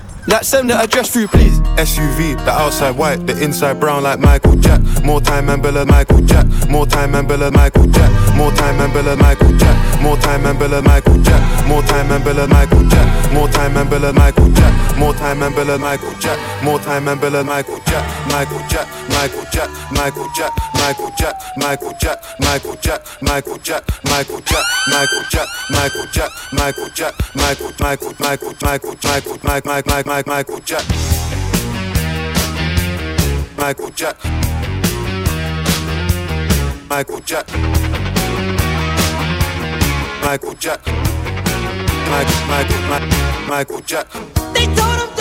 Like 0.27 0.43
send 0.43 0.69
the 0.69 0.75
address 0.77 1.09
through, 1.09 1.27
please. 1.27 1.59
SUV, 1.81 2.37
the 2.45 2.51
outside 2.51 2.95
white, 2.95 3.25
the 3.25 3.41
inside 3.43 3.79
brown 3.79 4.03
like 4.03 4.19
Michael 4.19 4.55
Jack. 4.55 4.79
More 5.03 5.19
time 5.19 5.49
and 5.49 5.63
Bella 5.63 5.83
Michael 5.85 6.21
Jack. 6.21 6.45
More 6.69 6.85
time 6.85 7.15
and 7.15 7.27
Bella 7.27 7.49
Michael 7.49 7.87
Jack. 7.87 8.35
More 8.35 8.51
time 8.51 8.79
and 8.79 8.93
Bella 8.93 9.15
Michael 9.17 9.51
Jack. 9.57 10.01
More 10.01 10.17
time 10.17 10.45
and 10.45 10.59
Bella 10.59 10.81
Michael 10.83 11.17
Jack. 11.23 11.67
More 11.67 11.81
time 11.81 12.11
and 12.11 12.23
Bella 12.23 12.47
Michael 12.47 12.87
Jack. 12.87 13.33
More 13.33 13.47
time 13.49 13.77
and 13.77 13.89
Bella 13.89 14.13
Michael 14.13 14.49
Jack. 14.51 14.97
More 14.97 15.13
time 15.13 15.41
and 15.41 15.55
Bella 15.55 15.77
Michael 15.79 16.13
Jack. 16.19 16.63
More 16.63 16.79
time 16.79 17.07
and 17.07 17.19
Bella 17.19 17.43
Michael 17.43 17.79
Jack. 17.87 18.05
Michael 18.29 18.61
Jack. 18.69 18.87
Michael 19.09 19.45
Jack. 19.51 19.69
Michael 19.91 20.29
Jack. 20.35 20.51
Michael 20.75 21.11
Jack. 21.17 21.33
Michael 21.57 21.93
Jack. 21.99 22.21
Michael 22.39 22.77
Jack. 22.79 23.01
Michael 23.21 23.57
Jack. 23.57 23.81
Michael 24.03 24.39
Jack. 24.43 24.63
Michael 24.87 25.25
Jack. 25.31 25.47
Michael 25.71 26.05
Jack. 26.13 26.29
Michael 26.53 26.89
Jack. 26.93 27.13
Michael 27.35 27.71
Michael 27.79 28.13
Michael 28.19 28.53
Michael 28.61 28.95
Michael 29.03 29.37
Mike 29.43 29.65
Mike 29.65 29.85
Mike 29.87 30.05
Michael 30.11 30.59
Jack. 30.59 30.83
Michael 33.57 33.91
Jack. 33.91 34.17
Michael 36.89 37.21
Jack. 37.21 37.47
Michael 40.21 40.53
Jack. 40.59 40.85
Michael 42.09 42.47
Michael 42.49 42.81
Michael 42.89 43.47
Michael 43.47 43.81
Jack. 43.81 44.07
They 44.53 44.65
told 44.75 44.99
him, 44.99 45.20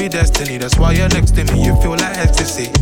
be 0.00 0.08
destiny, 0.08 0.56
that's 0.56 0.78
why 0.78 0.92
you're 0.92 1.10
next 1.10 1.32
to 1.36 1.44
me, 1.52 1.62
you 1.62 1.76
feel 1.82 1.92
like 1.92 2.16
ecstasy. 2.16 2.72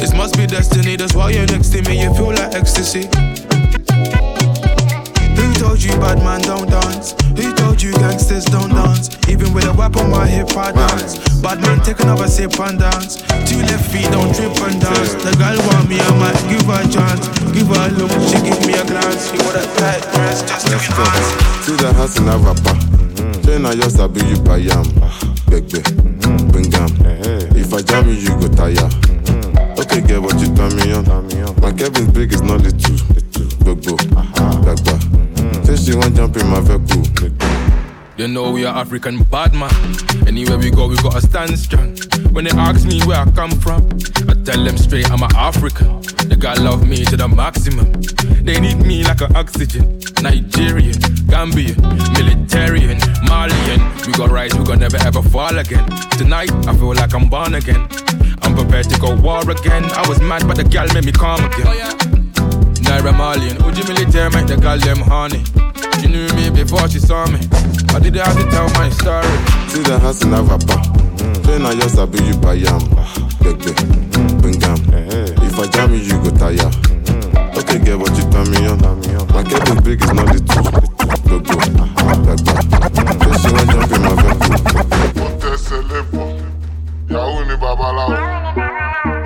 This 0.00 0.14
must 0.14 0.34
be 0.34 0.46
destiny, 0.46 0.96
that's 0.96 1.14
why 1.14 1.28
you're 1.28 1.44
next 1.44 1.68
to 1.76 1.82
me, 1.82 2.00
you 2.00 2.14
feel 2.14 2.32
like 2.32 2.54
ecstasy. 2.54 3.04
Who 5.36 5.44
told 5.60 5.82
you 5.82 5.92
bad 6.00 6.24
man 6.24 6.40
don't 6.40 6.70
dance? 6.70 7.12
Who 7.36 7.52
told 7.52 7.82
you 7.82 7.92
gangsters 7.92 8.46
don't 8.46 8.70
dance? 8.70 9.12
Even 9.28 9.52
with 9.52 9.66
a 9.66 9.74
weapon, 9.74 10.08
my 10.08 10.26
hip 10.26 10.56
I 10.56 10.72
dance. 10.72 11.20
Bad 11.42 11.60
man 11.60 11.84
take 11.84 12.00
another 12.00 12.28
sip 12.28 12.58
and 12.60 12.78
dance. 12.78 13.20
Two 13.44 13.60
left 13.68 13.92
feet 13.92 14.08
don't 14.08 14.32
trip 14.32 14.56
and 14.64 14.80
dance. 14.80 15.12
The 15.20 15.36
girl 15.36 15.60
want 15.68 15.84
me, 15.90 16.00
I 16.00 16.16
might 16.16 16.40
give 16.48 16.64
her 16.64 16.80
a 16.80 16.88
chance. 16.88 17.28
Give 17.52 17.68
her 17.68 17.88
a 17.88 17.92
look, 17.92 18.12
she 18.32 18.40
give 18.40 18.64
me 18.64 18.72
a 18.80 18.84
glance. 18.88 19.28
You 19.36 19.40
want 19.44 19.60
a 19.60 19.68
tight 19.76 20.00
dress 20.16 20.40
just 20.48 20.64
to 20.64 20.80
enhance. 20.80 21.28
See 21.68 21.76
the 21.76 21.92
house 21.92 22.16
in 22.16 22.24
a 22.24 22.38
rapper. 22.40 22.76
Then 23.44 23.66
I 23.66 23.74
just 23.74 23.98
a 23.98 24.08
be 24.08 24.24
you 24.24 24.40
by 24.40 24.56
yam 24.56 25.31
gbẹgbẹ. 25.52 25.80
Gbẹngam 26.50 26.88
if 27.56 27.72
i 27.74 27.82
jam 27.82 28.06
you 28.08 28.14
you 28.14 28.40
go 28.40 28.48
tire. 28.48 28.74
Mm-hmm. 28.74 29.80
Okay 29.80 30.00
get 30.00 30.20
what 30.22 30.40
you 30.40 30.48
turn 30.56 30.74
me 30.76 30.92
on. 30.92 31.04
My 31.60 31.72
kevin 31.72 32.10
break 32.12 32.32
is 32.32 32.42
not 32.42 32.60
little. 32.62 32.96
Gbogbo. 33.60 33.96
Gbagba. 33.96 34.94
Mm-hmm. 34.98 35.64
Say 35.64 35.76
she 35.76 35.96
wan 35.96 36.14
jump 36.14 36.36
in 36.36 36.48
my 36.48 36.60
vehicle. 36.60 37.02
You 38.16 38.28
know 38.28 38.50
we 38.50 38.64
are 38.64 38.76
African 38.76 39.22
bad 39.24 39.52
man. 39.54 39.70
Anywhere 40.26 40.58
we 40.58 40.70
go, 40.70 40.86
we 40.88 40.96
gotta 40.96 41.20
stand 41.20 41.58
strong. 41.58 41.96
When 42.32 42.44
they 42.44 42.50
ask 42.52 42.86
me 42.86 43.00
where 43.02 43.18
I 43.20 43.30
come 43.32 43.50
from, 43.50 43.88
I 44.26 44.34
tell 44.42 44.64
them 44.64 44.78
straight 44.78 45.10
I'm 45.10 45.22
an 45.22 45.36
African. 45.36 46.00
They 46.28 46.36
got 46.36 46.58
love 46.60 46.88
me 46.88 47.04
to 47.04 47.16
the 47.16 47.28
maximum. 47.28 47.92
They 48.42 48.58
need 48.58 48.78
me 48.86 49.04
like 49.04 49.20
an 49.20 49.36
oxygen. 49.36 50.00
Nigerian, 50.22 50.96
Gambian, 51.28 51.76
Militarian, 52.16 52.98
Malian. 53.28 53.80
We 54.06 54.12
got 54.14 54.30
rise, 54.30 54.54
we 54.54 54.64
gon' 54.64 54.78
never 54.78 54.96
ever 54.96 55.20
fall 55.22 55.58
again. 55.58 55.84
Tonight, 56.16 56.50
I 56.66 56.74
feel 56.74 56.94
like 56.94 57.14
I'm 57.14 57.28
born 57.28 57.54
again. 57.54 57.86
I'm 58.40 58.54
prepared 58.56 58.88
to 58.88 58.98
go 58.98 59.14
war 59.14 59.42
again. 59.50 59.84
I 59.92 60.08
was 60.08 60.20
mad, 60.20 60.48
but 60.48 60.56
the 60.56 60.64
girl 60.64 60.88
made 60.94 61.04
me 61.04 61.12
calm 61.12 61.44
again. 61.44 61.66
Oh, 61.66 61.74
yeah. 61.74 61.92
Naira 62.88 63.12
Malian, 63.12 63.60
Uji 63.62 63.82
Military 63.92 64.30
make 64.30 64.46
the 64.46 64.56
girl 64.56 64.78
them 64.78 64.98
honey. 64.98 65.44
She 66.00 66.08
knew 66.08 66.26
me 66.34 66.48
before 66.48 66.88
she 66.88 66.98
saw 66.98 67.26
me. 67.26 67.38
I 67.94 68.00
didn't 68.00 68.24
have 68.24 68.36
to 68.36 68.50
tell 68.50 68.68
my 68.80 68.88
story. 68.88 69.28
See 69.68 69.82
the 69.82 69.98
house 70.00 70.22
in 70.22 70.30
Avapa. 70.30 70.91
Say 71.44 71.58
na 71.58 71.70
your 71.70 71.88
sabi 71.88 72.18
you 72.24 72.36
buy 72.36 72.54
yam. 72.54 72.80
Ah, 72.96 73.12
Gbegbe, 73.40 73.72
bringam. 74.40 74.78
If 75.42 75.58
I 75.58 75.66
jam 75.68 75.92
you, 75.94 76.00
you 76.00 76.16
go 76.22 76.30
tire. 76.36 76.56
Mm-hmm. 76.56 77.58
Okay, 77.58 77.78
get 77.84 77.98
what 77.98 78.16
you 78.16 78.24
tell 78.30 78.44
me 78.46 78.66
on. 78.66 78.78
My 79.32 79.42
cap 79.44 79.68
is 79.68 79.80
big, 79.82 80.00
it's 80.02 80.12
not 80.12 80.26
the 80.26 80.38
two. 80.40 80.62
Go 81.28 81.38
go, 81.40 81.54
uh-huh. 81.58 81.86
gbagba. 81.96 82.32
Mm-hmm. 82.36 83.22
Say 83.22 83.34
she 83.40 83.48
wan 83.54 83.66
jump 83.72 83.92
in 83.92 84.00
my 84.02 84.12
vehicle. 84.22 84.56
Ó 85.22 85.26
tẹ 85.40 85.52
sẹ́lẹ̀bù, 85.66 86.22
yahoo 87.12 87.42
ni 87.48 87.54
babaláwo. 87.62 88.16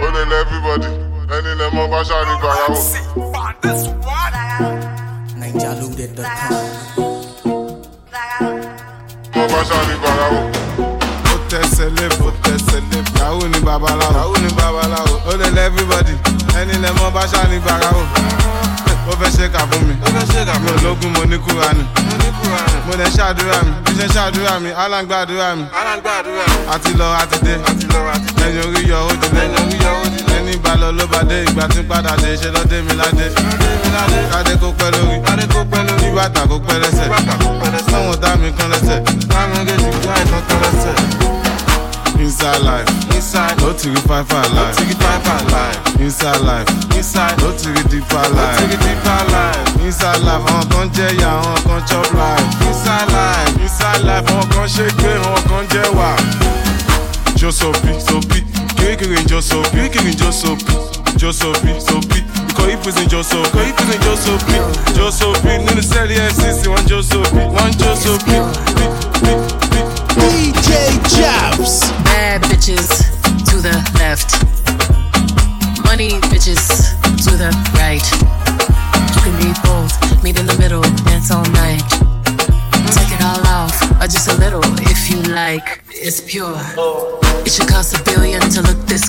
Ó 0.05 0.07
lè 0.15 0.23
lẹ́ 0.31 0.41
everybody, 0.43 0.91
ẹni 1.37 1.53
lẹ́ 1.61 1.69
mọ́ 1.77 1.85
bá 1.93 2.01
ṣáà 2.09 2.23
ní 2.29 2.35
gbàyàwó. 2.43 2.79
Naijaloaded.com. 5.39 6.67
Mo 9.35 9.43
bá 9.53 9.61
ṣáà 9.69 9.83
ní 9.89 9.95
gbàyàwó. 10.01 10.66
Ó 11.57 11.59
tẹ̀sẹ̀ 11.59 11.89
lébọ̀, 11.97 12.31
tẹ̀sẹ̀ 12.45 12.81
lébọ̀. 12.91 13.13
Ìyàwó 13.17 13.45
ni 13.53 13.59
babaláwo. 13.67 14.13
Ìyàwó 14.13 14.37
ni 14.43 14.49
babaláwo. 14.59 15.15
Ó 15.31 15.33
lè 15.41 15.49
lẹ́ 15.57 15.65
everybody, 15.67 16.15
ẹni 16.61 16.75
lẹ 16.83 16.91
mọ 16.99 17.11
bá 17.15 17.23
ṣáà 17.33 17.49
ní 17.51 17.57
gbàyàwó. 17.65 18.03
Ó 19.11 19.13
fẹ́ 19.21 19.31
ṣe 19.37 19.47
kà 19.55 19.61
fún 19.71 19.83
mi. 19.89 19.95
Ó 20.05 20.09
fẹ́ 20.15 20.25
ṣe 20.33 20.41
kà 20.49 20.53
fún 20.53 20.65
mi. 20.65 20.71
Mi 20.73 20.77
ò 20.77 20.85
lógún 20.85 21.11
mo 21.17 21.23
ní 21.25 21.37
kúra 21.45 21.69
ni. 21.79 21.83
Mo 22.09 22.15
ní 22.23 22.29
kúra 22.39 22.61
ni. 22.69 22.77
Mo 22.87 22.93
lè 23.01 23.07
ṣàdúrà 23.17 23.59
mi. 23.67 23.73
Bí 23.85 23.93
ṣe 23.99 24.07
ṣàdúrà 24.17 24.55
mi, 24.63 24.71
Alan 24.85 25.05
gbàdúrà 25.09 25.49
mi. 25.57 25.65
Alan 25.81 25.99
gbàdúrà 26.05 26.45
mi. 26.53 26.59
Àti 26.75 26.91
lọ 27.01 27.07
àti 27.23 27.39
dé. 27.47 27.55
Àti 27.71 27.87
lọ 27.93 28.01
àti 28.15 28.31
dé. 28.37 28.45
Ẹyin 28.47 28.63
orí 28.67 28.83
yọ 28.91 28.99
ó 29.09 29.13
ti 29.21 29.29
lé. 29.35 29.41
Ẹyin 29.41 29.57
orí 29.63 29.79
yọ 29.85 29.93
ó 30.03 30.05
ti 30.15 30.21
lé. 30.29 30.35
Ẹni 30.39 30.57
bá 30.65 30.73
lọ 30.81 30.89
ló 30.99 31.05
bá 31.13 31.21
dé. 31.31 31.37
Ìgbà 31.49 31.65
tí 31.73 31.79
ń 31.81 31.87
padà 31.91 32.13
dé. 32.23 32.31
Ṣé 32.41 32.49
lọ 32.55 32.63
dé 32.71 32.79
mi 32.87 32.93
ládé? 33.01 33.27
Kádé 34.33 34.53
kó 34.63 34.69
pẹ́ 34.79 34.91
lórí. 34.95 35.17
Kádé 35.27 35.45
kó 35.55 35.61
pẹ́ 35.73 35.81
lórí. 35.87 36.01
Kí 36.05 36.09
bàtà 36.17 36.43
kó 36.51 36.57
pẹ́ 36.67 36.77
lẹ́sẹ̀. 36.83 37.09
Bàtà 37.13 37.35
kó 37.43 37.49
pẹ́ 37.61 37.69
lẹ́sẹ̀. 37.75 37.91
Sọ́wọ́n 37.93 38.21
dá 38.23 38.31
mi 38.41 38.49
kan 38.59 38.69
lẹ́sẹ̀. 38.73 38.99
Láàmú 39.33 39.59
gèjì 39.69 39.89
kí 40.03 40.09
àìsàn 40.17 40.43
kan 40.49 40.59
lẹ́sẹ̀. 40.65 40.95
Inside 42.19 42.63
life, 42.63 42.89
inside, 43.15 43.57
no 43.61 43.73
to 43.73 43.95
five 44.09 44.27
five 44.29 44.53
life, 44.53 44.77
no 44.79 44.85
to 44.89 44.97
five 44.97 45.23
five 45.23 45.51
life. 45.53 46.01
Inside 46.01 46.41
life, 46.43 46.69
inside, 46.97 47.39
no 47.39 47.51
to 47.57 47.73
deeper 47.89 48.25
life, 48.35 48.61
no 48.61 48.67
to 48.67 48.77
deeper 48.77 49.21
life. 49.33 49.85
Inside 49.85 50.21
life, 50.25 50.43
àwọn 50.51 50.69
kan 50.71 50.91
jẹ 50.95 51.09
ya, 51.21 51.31
àwọn 51.41 51.57
kan 51.67 51.81
chop 51.89 52.13
life. 52.15 52.47
Inside 52.69 53.09
life, 53.13 53.63
inside 53.63 54.03
life, 54.05 54.27
àwọn 54.33 54.49
kan 54.53 54.67
ṣe 54.69 54.87
gbé, 54.99 55.13
àwọn 55.23 55.43
kan 55.49 55.65
jẹ 55.71 55.85
wà. 55.99 56.11
Jó 57.37 57.51
sopi, 57.53 57.93
sopi, 58.09 58.45
kirikiri 58.77 59.17
jó 59.29 59.41
sopi, 59.41 59.71
kirikiri 59.77 60.13
jó 60.17 60.31
sopi, 60.33 60.73
jó 61.21 61.33
sopi, 61.33 61.69
sopi. 61.89 62.21
Ikọ̀ 62.49 62.73
ìpèsè 62.75 63.05
jó 63.13 63.23
sopi, 63.23 63.59
ikọ̀ 63.59 63.65
ìpèsè 63.71 63.97
jó 64.05 64.15
sopi, 64.25 64.57
jó 64.97 65.11
sopi. 65.11 65.49
Nínú 65.65 65.83
sẹ́ẹ̀lì 65.83 66.15
FCC, 66.33 66.61
wọ́n 66.73 66.85
jó 66.89 67.03
sopi, 67.03 67.43
wọ́n 67.57 67.71
jó 67.81 67.91
sopi. 68.05 68.37
DJ 69.23 69.66
like. 85.59 85.83
It's 85.91 86.21
pure. 86.21 86.55
It 87.45 87.51
should 87.51 87.69
cost 87.69 87.99
a 87.99 88.03
billion 88.05 88.41
to 88.41 88.63
look 88.63 88.79
this 88.87 89.09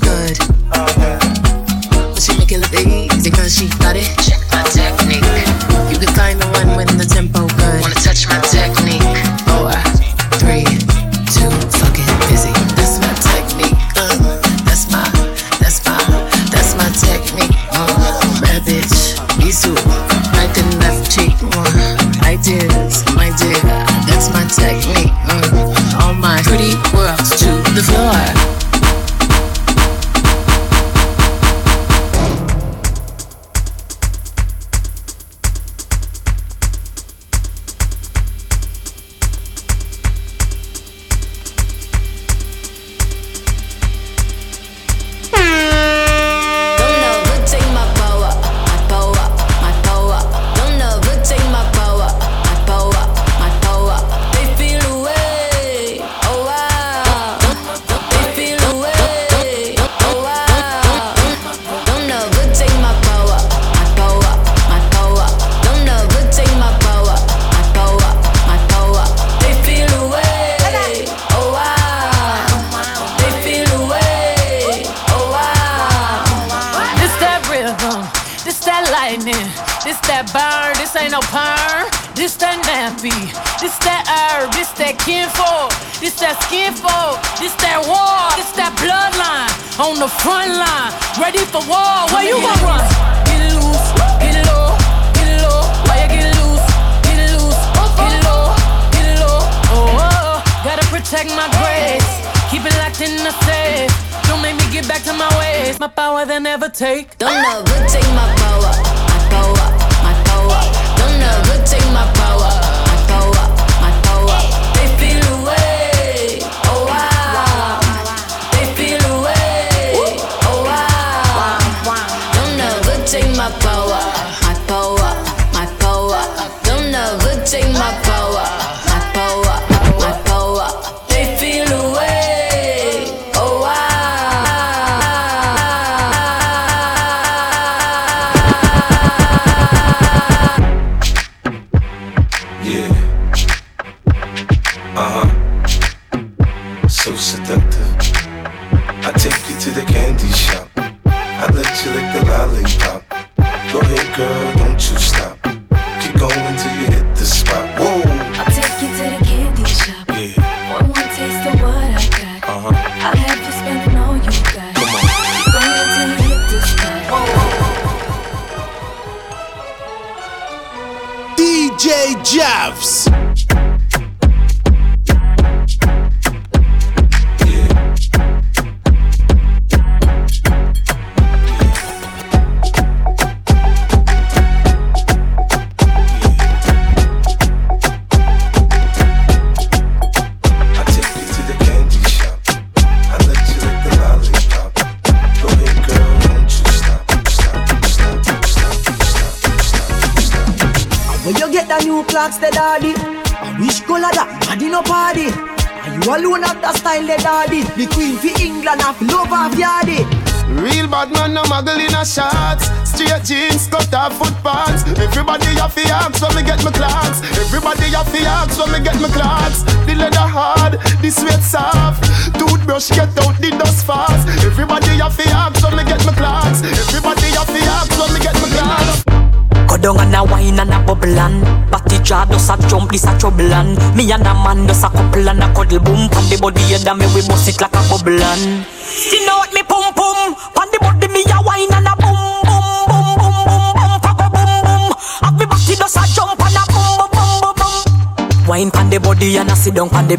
You 238.47 239.25
know 239.25 239.37
what 239.39 239.51
me 239.53 239.61
pum 239.63 239.93
pum 239.93 240.35
Pan 240.55 240.67
the 240.71 240.79
body 240.79 241.07
me 241.11 241.23
a 241.27 241.41
wine 241.43 241.67
and 241.67 241.87
a 241.87 241.93
boom 241.99 242.15
boom 242.47 242.87
boom 242.87 243.15
boom 243.19 243.43
boom 243.43 243.73
boom 243.75 243.99
Pa 243.99 244.11
go 244.15 244.27
boom 244.31 244.63
boom 244.63 244.91
Have 245.21 245.35
me 245.37 245.45
batty 245.45 245.75
does 245.75 245.97
a 245.97 246.03
jump 246.15 246.39
and 246.39 246.55
a 246.55 246.63
boom 246.71 247.11
boom 247.11 247.35
boom 247.43 247.53
boom 247.59 248.47
Wine 248.47 248.71
pan 248.71 248.89
the 248.89 248.99
body 248.99 249.35
and 249.37 249.51
a 249.51 249.55
sit 249.55 249.75
down 249.75 249.89
pan 249.89 250.07
the 250.07 250.16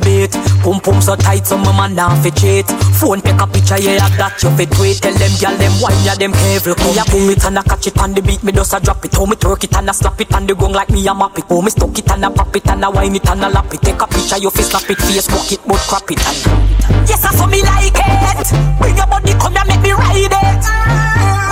so 1.09 1.17
tight 1.17 1.47
so 1.47 1.57
my 1.57 1.73
man 1.73 1.95
now 1.95 2.13
fi 2.23 2.29
cheat. 2.31 2.69
Phone 3.01 3.21
take 3.25 3.41
a 3.41 3.47
picture 3.49 3.81
yeah 3.81 4.09
that 4.21 4.37
you 4.45 4.53
fi 4.53 4.65
tweet. 4.69 5.01
Tell 5.01 5.17
them 5.17 5.33
gyal 5.41 5.57
them 5.57 5.73
wine 5.81 5.97
ya 6.05 6.13
them 6.21 6.33
careful. 6.37 6.77
Me 6.85 7.01
a 7.01 7.05
boom 7.09 7.33
it 7.33 7.45
and 7.49 7.57
a 7.57 7.63
catch 7.65 7.87
it 7.89 7.97
on 7.97 8.13
the 8.13 8.21
beat 8.21 8.45
Me 8.45 8.53
just 8.53 8.75
a 8.77 8.79
drop 8.81 9.03
it. 9.05 9.15
How 9.17 9.25
me 9.25 9.37
twerk 9.37 9.65
it 9.65 9.73
and 9.73 9.89
a 9.89 9.93
slap 9.95 10.21
it 10.21 10.33
on 10.35 10.47
the 10.47 10.55
gong 10.55 10.73
like 10.73 10.91
me 10.91 11.07
a 11.09 11.15
map 11.15 11.39
it. 11.39 11.49
Oh 11.49 11.63
me 11.63 11.71
stuck 11.71 11.97
it 11.97 12.11
and 12.11 12.25
a 12.25 12.31
pop 12.31 12.55
it 12.55 12.69
and 12.69 12.85
a 12.85 12.91
wine 12.91 13.17
it 13.17 13.25
and 13.25 13.45
a 13.45 13.49
lap 13.49 13.73
it. 13.73 13.81
Take 13.81 14.03
a 14.03 14.07
picture 14.07 14.37
you 14.37 14.51
fi 14.51 14.63
snap 14.63 14.91
it 14.91 14.99
Facebook 15.01 15.49
it 15.49 15.61
but 15.65 15.81
crap 15.89 16.11
it 16.13 16.21
and 16.21 17.09
Yes 17.09 17.25
I 17.25 17.33
saw 17.33 17.47
me 17.49 17.65
like 17.65 17.97
it. 17.97 18.49
Bring 18.77 18.97
your 18.97 19.09
body 19.09 19.33
come 19.41 19.57
here 19.57 19.65
make 19.65 19.81
me 19.81 19.93
ride 19.97 20.29
it. 20.29 20.65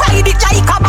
Ride 0.04 0.28
it 0.28 0.36
like 0.36 0.68
a 0.68 0.85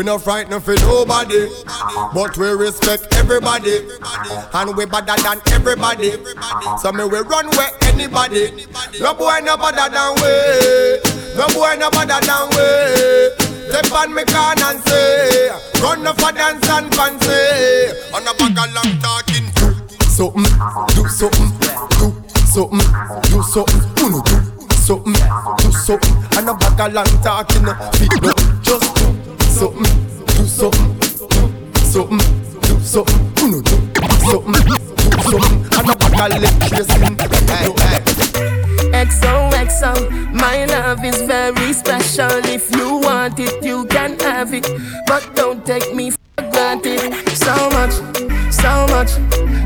We 0.00 0.06
no 0.06 0.18
frightened 0.18 0.64
for 0.64 0.74
nobody, 0.76 1.46
but 2.14 2.34
we 2.38 2.48
respect 2.48 3.14
everybody, 3.16 3.86
and 4.54 4.74
we 4.74 4.86
better 4.86 5.14
than 5.22 5.42
everybody. 5.52 6.12
So 6.80 6.90
me 6.90 7.04
we 7.04 7.18
run 7.18 7.50
where 7.50 7.68
anybody. 7.82 8.64
No 8.98 9.12
boy 9.12 9.40
no 9.44 9.58
better 9.58 9.92
than 9.92 10.14
we. 10.24 11.04
No 11.36 11.46
boy 11.52 11.76
no 11.76 11.90
better 11.90 12.16
than 12.24 12.48
we. 12.48 12.64
Step 13.68 13.92
on 13.92 14.14
me 14.14 14.24
can 14.24 14.62
and 14.62 14.80
say, 14.88 15.50
run 15.82 16.02
no 16.02 16.14
for 16.14 16.32
dance 16.32 16.66
and 16.70 16.94
fancy. 16.94 17.28
On 18.16 18.24
a 18.24 18.32
bag 18.40 18.56
of 18.56 18.72
long 18.72 18.98
talking, 19.04 19.52
something, 20.08 20.48
do 20.96 21.04
something, 21.12 21.52
do 22.00 22.08
something, 22.48 22.80
do 23.28 23.42
something, 23.42 23.82
do 23.96 24.22
something, 24.80 25.12
do 25.58 25.72
something. 25.72 26.38
And 26.38 26.48
a 26.48 26.54
bag 26.54 26.80
of 26.80 26.92
long 26.94 27.22
talking, 27.22 27.66
feet 28.00 28.16
just 28.62 28.96
do 28.96 29.19
something, 29.50 29.82
do 30.26 30.46
something, 30.46 31.02
something, 31.76 32.18
do 32.62 32.80
something, 32.80 33.20
uno 33.42 33.60
do 33.60 33.76
something, 34.24 34.52
do 34.52 34.74
something. 35.26 35.58
And 35.76 35.90
a 35.90 35.94
bag 35.96 36.44
of 36.44 36.54
chasing, 36.70 37.18
hey. 37.48 37.90
XOXO, 38.92 40.32
my 40.32 40.64
love 40.66 41.04
is 41.04 41.22
very 41.22 41.72
special. 41.72 42.30
If 42.44 42.74
you 42.76 42.98
want 42.98 43.38
it, 43.38 43.62
you 43.64 43.86
can 43.86 44.18
have 44.20 44.54
it. 44.54 44.68
But 45.06 45.34
don't 45.34 45.64
take 45.64 45.94
me 45.94 46.10
for 46.10 46.18
granted. 46.50 47.14
So 47.34 47.54
much, 47.70 47.92
so 48.52 48.86
much, 48.88 49.10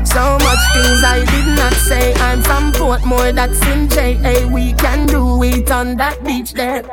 so 0.07 0.37
much 0.45 0.61
things 0.73 1.03
I 1.03 1.23
did 1.29 1.47
not 1.55 1.73
say. 1.73 2.13
I'm 2.15 2.41
from 2.41 2.71
Portmore, 2.71 3.33
that's 3.35 3.61
in 3.67 3.87
JA. 3.89 4.47
We 4.51 4.73
can 4.73 5.05
do 5.05 5.43
it 5.43 5.69
on 5.71 5.97
that 5.97 6.23
beach 6.23 6.53
there. 6.53 6.83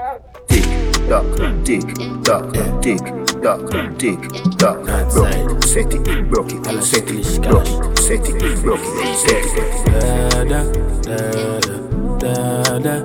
Duck, 1.09 1.24
hmm. 1.38 1.62
tick, 1.64 1.84
duck, 2.22 2.53
tick, 2.82 2.98
duck, 3.42 3.61
hmm. 3.72 3.96
tick, 3.96 4.20
duck. 4.57 4.82
Broke 5.12 5.32
it, 5.32 5.64
set 5.64 5.92
it, 5.92 6.28
broke 6.28 6.53
it, 6.53 6.82
set 6.82 7.11
it, 7.11 7.42
broke 7.42 7.66
it, 7.66 7.98
set 7.98 8.28
it, 8.28 8.62
broke 8.62 8.80
it, 8.82 9.16
set 9.18 9.44
it. 9.59 9.72
Da 9.86 10.44
da 10.44 10.62
da 11.03 11.16
da 11.61 11.78
da 12.18 12.78
da 12.78 12.96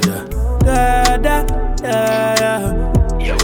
da 0.00 1.16
da 1.16 1.46
da 1.76 2.34
da. 2.34 3.18
Yo, 3.18 3.36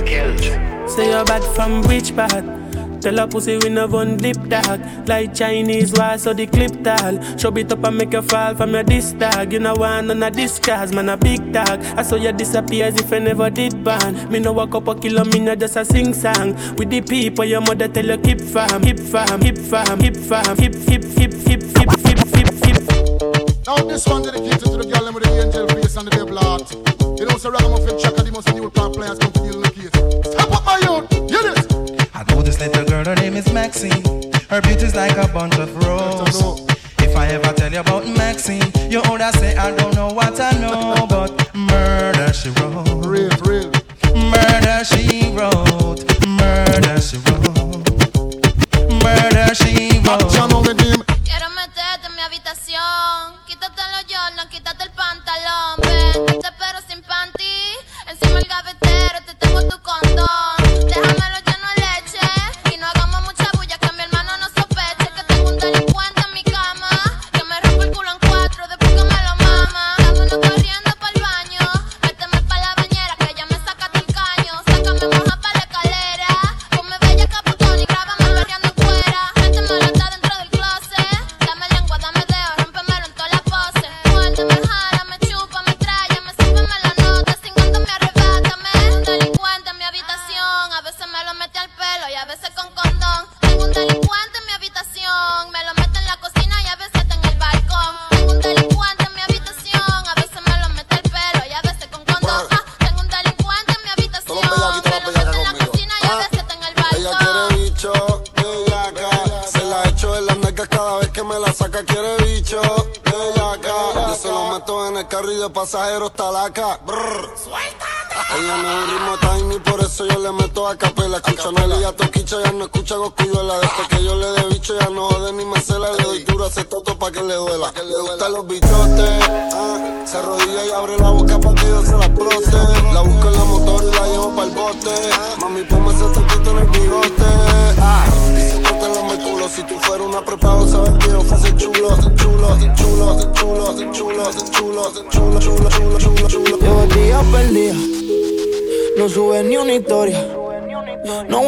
Say 0.88 1.10
you're 1.10 1.24
bad 1.24 1.42
from 1.54 1.82
which 1.82 2.14
part? 2.14 2.63
Tell 3.04 3.18
a 3.18 3.28
pussy 3.28 3.58
we 3.58 3.68
no 3.68 3.86
one 3.86 4.16
dip 4.16 4.48
dog. 4.48 4.80
Like 5.06 5.34
Chinese 5.34 5.92
wall 5.92 6.16
so 6.16 6.32
the 6.32 6.46
clip 6.46 6.82
tall. 6.82 7.20
Show 7.36 7.54
it 7.54 7.70
up 7.70 7.84
and 7.84 7.98
make 7.98 8.14
you 8.14 8.22
fall 8.22 8.54
from 8.54 8.72
your 8.72 8.82
disc 8.82 9.18
tag. 9.18 9.52
You 9.52 9.58
know 9.58 9.74
one 9.74 10.10
on 10.10 10.22
a 10.22 10.30
disguise 10.30 10.90
man 10.90 11.10
a 11.10 11.16
big 11.18 11.52
dog. 11.52 11.82
I 11.98 12.02
saw 12.02 12.16
you 12.16 12.32
disappear 12.32 12.86
as 12.86 12.98
if 12.98 13.12
I 13.12 13.18
never 13.18 13.50
did 13.50 13.84
ban 13.84 14.32
Me 14.32 14.38
no 14.38 14.54
walk 14.54 14.74
up 14.74 14.88
a 14.88 14.94
kilo 14.94 15.22
me 15.24 15.40
no 15.40 15.54
just 15.54 15.76
a 15.76 15.84
sing 15.84 16.14
song. 16.14 16.54
With 16.76 16.88
the 16.88 17.02
people 17.02 17.44
your 17.44 17.60
mother 17.60 17.88
tell 17.88 18.06
you 18.06 18.16
keep 18.16 18.40
farm 18.40 18.82
Hip 18.84 18.98
farm, 18.98 19.42
hip 19.42 19.58
farm, 19.58 20.00
hip 20.00 20.16
farm 20.16 20.56
hip 20.56 20.74
hip 20.74 21.04
hip 21.04 21.34
hip 21.34 21.62
hip 21.62 21.90
hip 22.06 22.18
hip 22.18 22.33
Now 23.66 23.76
this 23.76 24.06
one 24.06 24.22
dedicated 24.22 24.60
to 24.60 24.76
the 24.76 24.84
girl 24.84 25.10
with 25.10 25.24
the 25.24 25.40
angel 25.40 25.66
face 25.68 25.96
and 25.96 26.06
the 26.06 26.10
devil 26.10 26.36
heart. 26.36 26.68
You 27.18 27.24
know, 27.24 27.38
so 27.38 27.50
Ragamuffin 27.50 27.98
Chaka, 27.98 28.22
the 28.22 28.30
most 28.30 28.52
new 28.52 28.68
plant 28.68 28.94
players 28.94 29.18
come 29.18 29.32
to 29.32 29.40
deal 29.40 29.56
with 29.56 29.72
the 29.72 29.80
case. 29.80 30.32
Step 30.32 30.52
up 30.52 30.64
my 30.68 30.76
youth, 30.84 31.08
hear 31.32 31.40
this. 31.48 31.64
I 32.12 32.24
know 32.28 32.42
this 32.42 32.60
little 32.60 32.84
girl, 32.84 33.04
her 33.06 33.14
name 33.14 33.36
is 33.36 33.50
Maxine. 33.54 34.04
Her 34.50 34.60
beauty's 34.60 34.94
like 34.94 35.16
a 35.16 35.32
bunch 35.32 35.56
of 35.56 35.74
roses. 35.80 36.60
If 37.00 37.16
I 37.16 37.28
ever 37.28 37.54
tell 37.54 37.72
you 37.72 37.80
about 37.80 38.06
Maxine, 38.06 38.68
you 38.90 39.00
older 39.08 39.32
say 39.40 39.56
I 39.56 39.74
don't 39.74 39.94
know 39.94 40.08
what 40.12 40.38
I 40.38 40.52
know, 40.60 41.06
but 41.08 41.32
murder 41.54 42.34
she 42.34 42.50
wrote. 42.60 42.84
Real, 43.06 43.32
real. 43.48 43.72
Murder 44.12 44.84
she 44.84 45.32
wrote. 45.32 46.04
Murder 46.28 47.00
she 47.00 47.16
wrote. 47.16 47.88
Murder 49.00 49.54
she 49.54 50.00
wrote. 50.04 51.13
Habitación. 52.34 53.44
Quítate 53.46 53.82
los 53.92 54.04
Jordan, 54.12 54.48
quítate 54.48 54.84
el 54.84 54.90
pantalón. 54.90 55.80
Ven, 55.82 56.26
te 56.26 56.48
espero 56.48 56.78
sin 56.88 57.00
panty. 57.02 57.44
Encima 58.08 58.38
el 58.40 58.48
gavetero, 58.48 59.24
te 59.24 59.34
tengo 59.34 59.62
tu 59.62 59.80
condón. 59.82 60.86
Déjamelo 60.86 61.33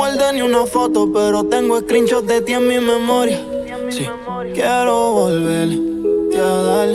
guardé 0.06 0.34
ni 0.34 0.42
una 0.42 0.64
foto, 0.66 1.10
pero 1.12 1.44
tengo 1.44 1.80
screenshots 1.80 2.28
de 2.28 2.40
ti 2.40 2.52
en 2.52 2.68
mi 2.68 2.78
memoria. 2.78 3.40
Sí, 3.90 4.06
quiero 4.54 5.12
volverte 5.12 6.38
a 6.38 6.62
dar, 6.62 6.88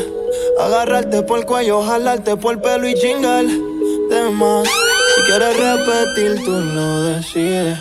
agarrarte 0.61 1.21
por 1.23 1.39
el 1.39 1.45
cuello, 1.45 1.83
jalarte 1.83 2.37
por 2.37 2.53
el 2.53 2.61
pelo 2.61 2.87
y 2.87 2.93
chingar 2.93 3.45
de 3.45 4.29
más. 4.31 4.65
Si 4.65 5.21
quieres 5.23 5.57
repetir, 5.57 6.45
tú 6.45 6.51
lo 6.51 7.01
decides. 7.03 7.77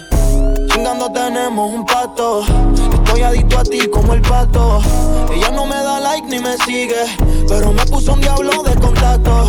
Chingando 0.73 1.13
tenemos 1.13 1.75
un 1.75 1.87
pato. 1.87 2.43
Estoy 3.05 3.23
adicto 3.23 3.59
a 3.59 3.63
ti 3.63 3.87
como 3.87 4.15
el 4.15 4.23
pato. 4.23 4.81
Ella 5.33 5.51
no 5.51 5.65
me 5.65 5.77
da 5.77 6.01
like 6.01 6.27
ni 6.27 6.41
me 6.41 6.57
sigue, 6.59 7.05
pero 7.47 7.73
me 7.73 7.85
puso 7.87 8.15
un 8.15 8.21
diablo 8.21 8.65
de 8.65 8.75
contacto. 8.81 9.49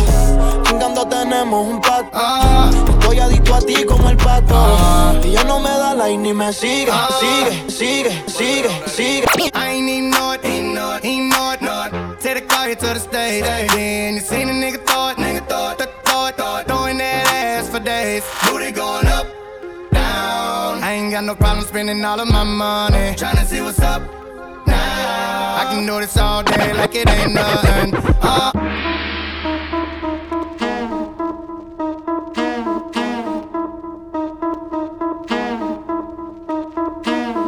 Chingando 0.62 1.08
tenemos 1.08 1.66
un 1.66 1.80
pato. 1.80 2.91
Estoy 3.12 3.26
adicto 3.26 3.54
a 3.54 3.60
ti 3.60 3.84
como 3.84 4.08
el 4.08 4.16
pato. 4.16 5.20
Ella 5.22 5.44
no 5.44 5.60
me 5.60 5.68
da 5.68 5.92
like 5.92 6.16
ni 6.16 6.32
me 6.32 6.50
sigue, 6.50 6.90
sigue, 7.20 7.70
sigue, 7.70 8.24
sigue, 8.26 8.70
sigue. 8.86 9.26
I 9.52 9.72
ain't 9.72 9.84
need 9.84 10.10
no, 10.10 10.32
ain't 10.42 10.74
no, 10.74 10.98
ain't 11.02 11.28
no, 11.28 11.54
no. 11.60 12.16
Take 12.20 12.36
the 12.36 12.40
car 12.46 12.68
here 12.68 12.74
to 12.76 12.86
the 12.86 12.98
stage. 12.98 13.44
Then 13.44 14.14
you 14.14 14.20
seen 14.20 14.48
a 14.48 14.52
nigga 14.52 14.82
thought, 14.86 15.18
nigga 15.18 15.46
thought, 15.46 15.76
th- 15.76 15.90
thought, 16.04 16.38
thought, 16.38 16.66
throwing 16.66 16.96
that 16.96 17.26
ass 17.26 17.68
for 17.68 17.80
days. 17.80 18.24
Booty 18.46 18.72
going 18.72 19.06
up, 19.08 19.26
down. 19.92 20.82
I 20.82 20.92
ain't 20.92 21.12
got 21.12 21.24
no 21.24 21.34
problem 21.34 21.66
spending 21.66 22.02
all 22.02 22.18
of 22.18 22.30
my 22.30 22.44
money. 22.44 23.14
Tryna 23.14 23.44
see 23.44 23.60
what's 23.60 23.78
up 23.80 24.00
now. 24.66 25.56
I 25.60 25.66
can 25.70 25.84
do 25.84 26.00
this 26.00 26.16
all 26.16 26.42
day 26.44 26.72
like 26.72 26.94
it 26.94 27.06
ain't 27.10 27.34
nothing. 27.34 27.94
Uh, 28.22 28.52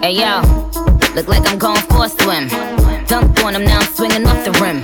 Hey 0.05 0.21
yo, 0.21 0.43
look 1.15 1.29
like 1.29 1.51
I'm 1.51 1.59
going 1.59 1.81
for 1.89 2.05
a 2.05 2.09
swim. 2.11 2.51
Dunked 3.09 3.43
on 3.43 3.55
him, 3.55 3.65
now 3.65 3.79
I'm 3.79 3.87
swinging 3.87 4.27
off 4.27 4.45
the 4.45 4.53
rim. 4.61 4.83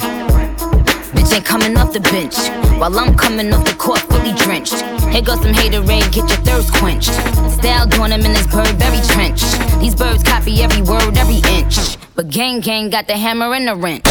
Bitch 1.13 1.35
ain't 1.35 1.45
coming 1.45 1.77
off 1.77 1.93
the 1.93 2.01
bench, 2.01 2.39
while 2.81 2.99
I'm 2.99 3.15
coming 3.15 3.53
off 3.53 3.67
the 3.67 3.75
court 3.75 4.01
fully 4.09 4.33
drenched. 4.33 4.81
Here 5.13 5.21
goes 5.21 5.43
some 5.43 5.53
haterade, 5.53 6.11
get 6.11 6.25
your 6.25 6.41
thirst 6.41 6.73
quenched. 6.73 7.13
Style 7.53 7.87
doing 7.87 8.13
him 8.13 8.25
in 8.25 8.33
this 8.33 8.47
bird 8.47 8.73
very 8.81 8.97
trench. 9.13 9.43
These 9.79 9.95
birds 9.95 10.23
copy 10.23 10.63
every 10.63 10.81
word, 10.81 11.15
every 11.19 11.45
inch. 11.53 11.99
But 12.15 12.31
gang 12.31 12.61
gang 12.61 12.89
got 12.89 13.07
the 13.07 13.19
hammer 13.19 13.53
and 13.53 13.69
the 13.69 13.77
wrench. 13.77 14.05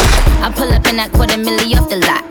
I 0.46 0.54
pull 0.56 0.72
up 0.72 0.86
in 0.86 0.98
that 0.98 1.12
quarter 1.12 1.42
milli 1.42 1.74
off 1.74 1.90
the 1.90 1.98
lot. 2.06 2.24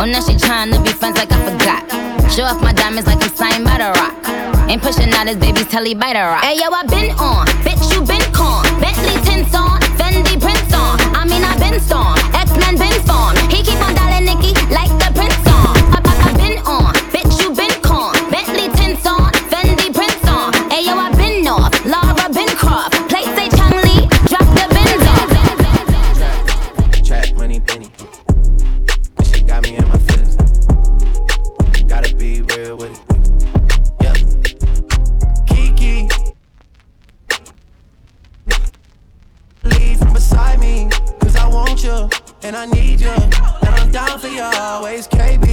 Oh, 0.00 0.06
now 0.06 0.24
she 0.24 0.38
trying 0.38 0.72
to 0.72 0.80
be 0.80 0.88
friends 0.88 1.18
like 1.18 1.30
I 1.30 1.38
forgot. 1.44 1.84
Show 2.32 2.44
off 2.44 2.62
my 2.62 2.72
diamonds 2.72 3.06
like 3.06 3.22
I'm 3.22 3.36
signed 3.36 3.64
by 3.66 3.76
the 3.76 3.92
rock. 3.92 4.16
Ain't 4.70 4.80
pushing 4.80 5.12
out 5.12 5.28
his 5.28 5.36
baby's 5.36 5.68
telly 5.68 5.92
by 5.92 6.14
the 6.14 6.20
rock. 6.20 6.42
Hey 6.42 6.56
yo, 6.56 6.72
I 6.72 6.82
been 6.86 7.10
on, 7.20 7.46
bitch 7.60 7.81
Bendy 10.22 10.38
Prince 10.38 10.72
on. 10.74 10.98
I'm 11.16 11.28
in 11.30 11.42
a 11.42 11.58
bin 11.58 11.80
storm. 11.80 12.16
X 12.34 12.50
Men 12.56 12.78
bin 12.78 12.92
storm. 13.04 13.36
He 13.50 13.62
keep 13.62 13.80
on 13.82 13.94
dialing 13.94 14.26
Nikki 14.26 14.54
like 14.70 14.90
the 14.98 15.11
and 42.44 42.56
I 42.56 42.66
need 42.66 43.00
you. 43.00 43.10
And 43.10 43.74
I'm 43.74 43.90
down 43.90 44.18
for 44.18 44.28
you 44.28 44.42
always, 44.42 45.06
KB. 45.06 45.46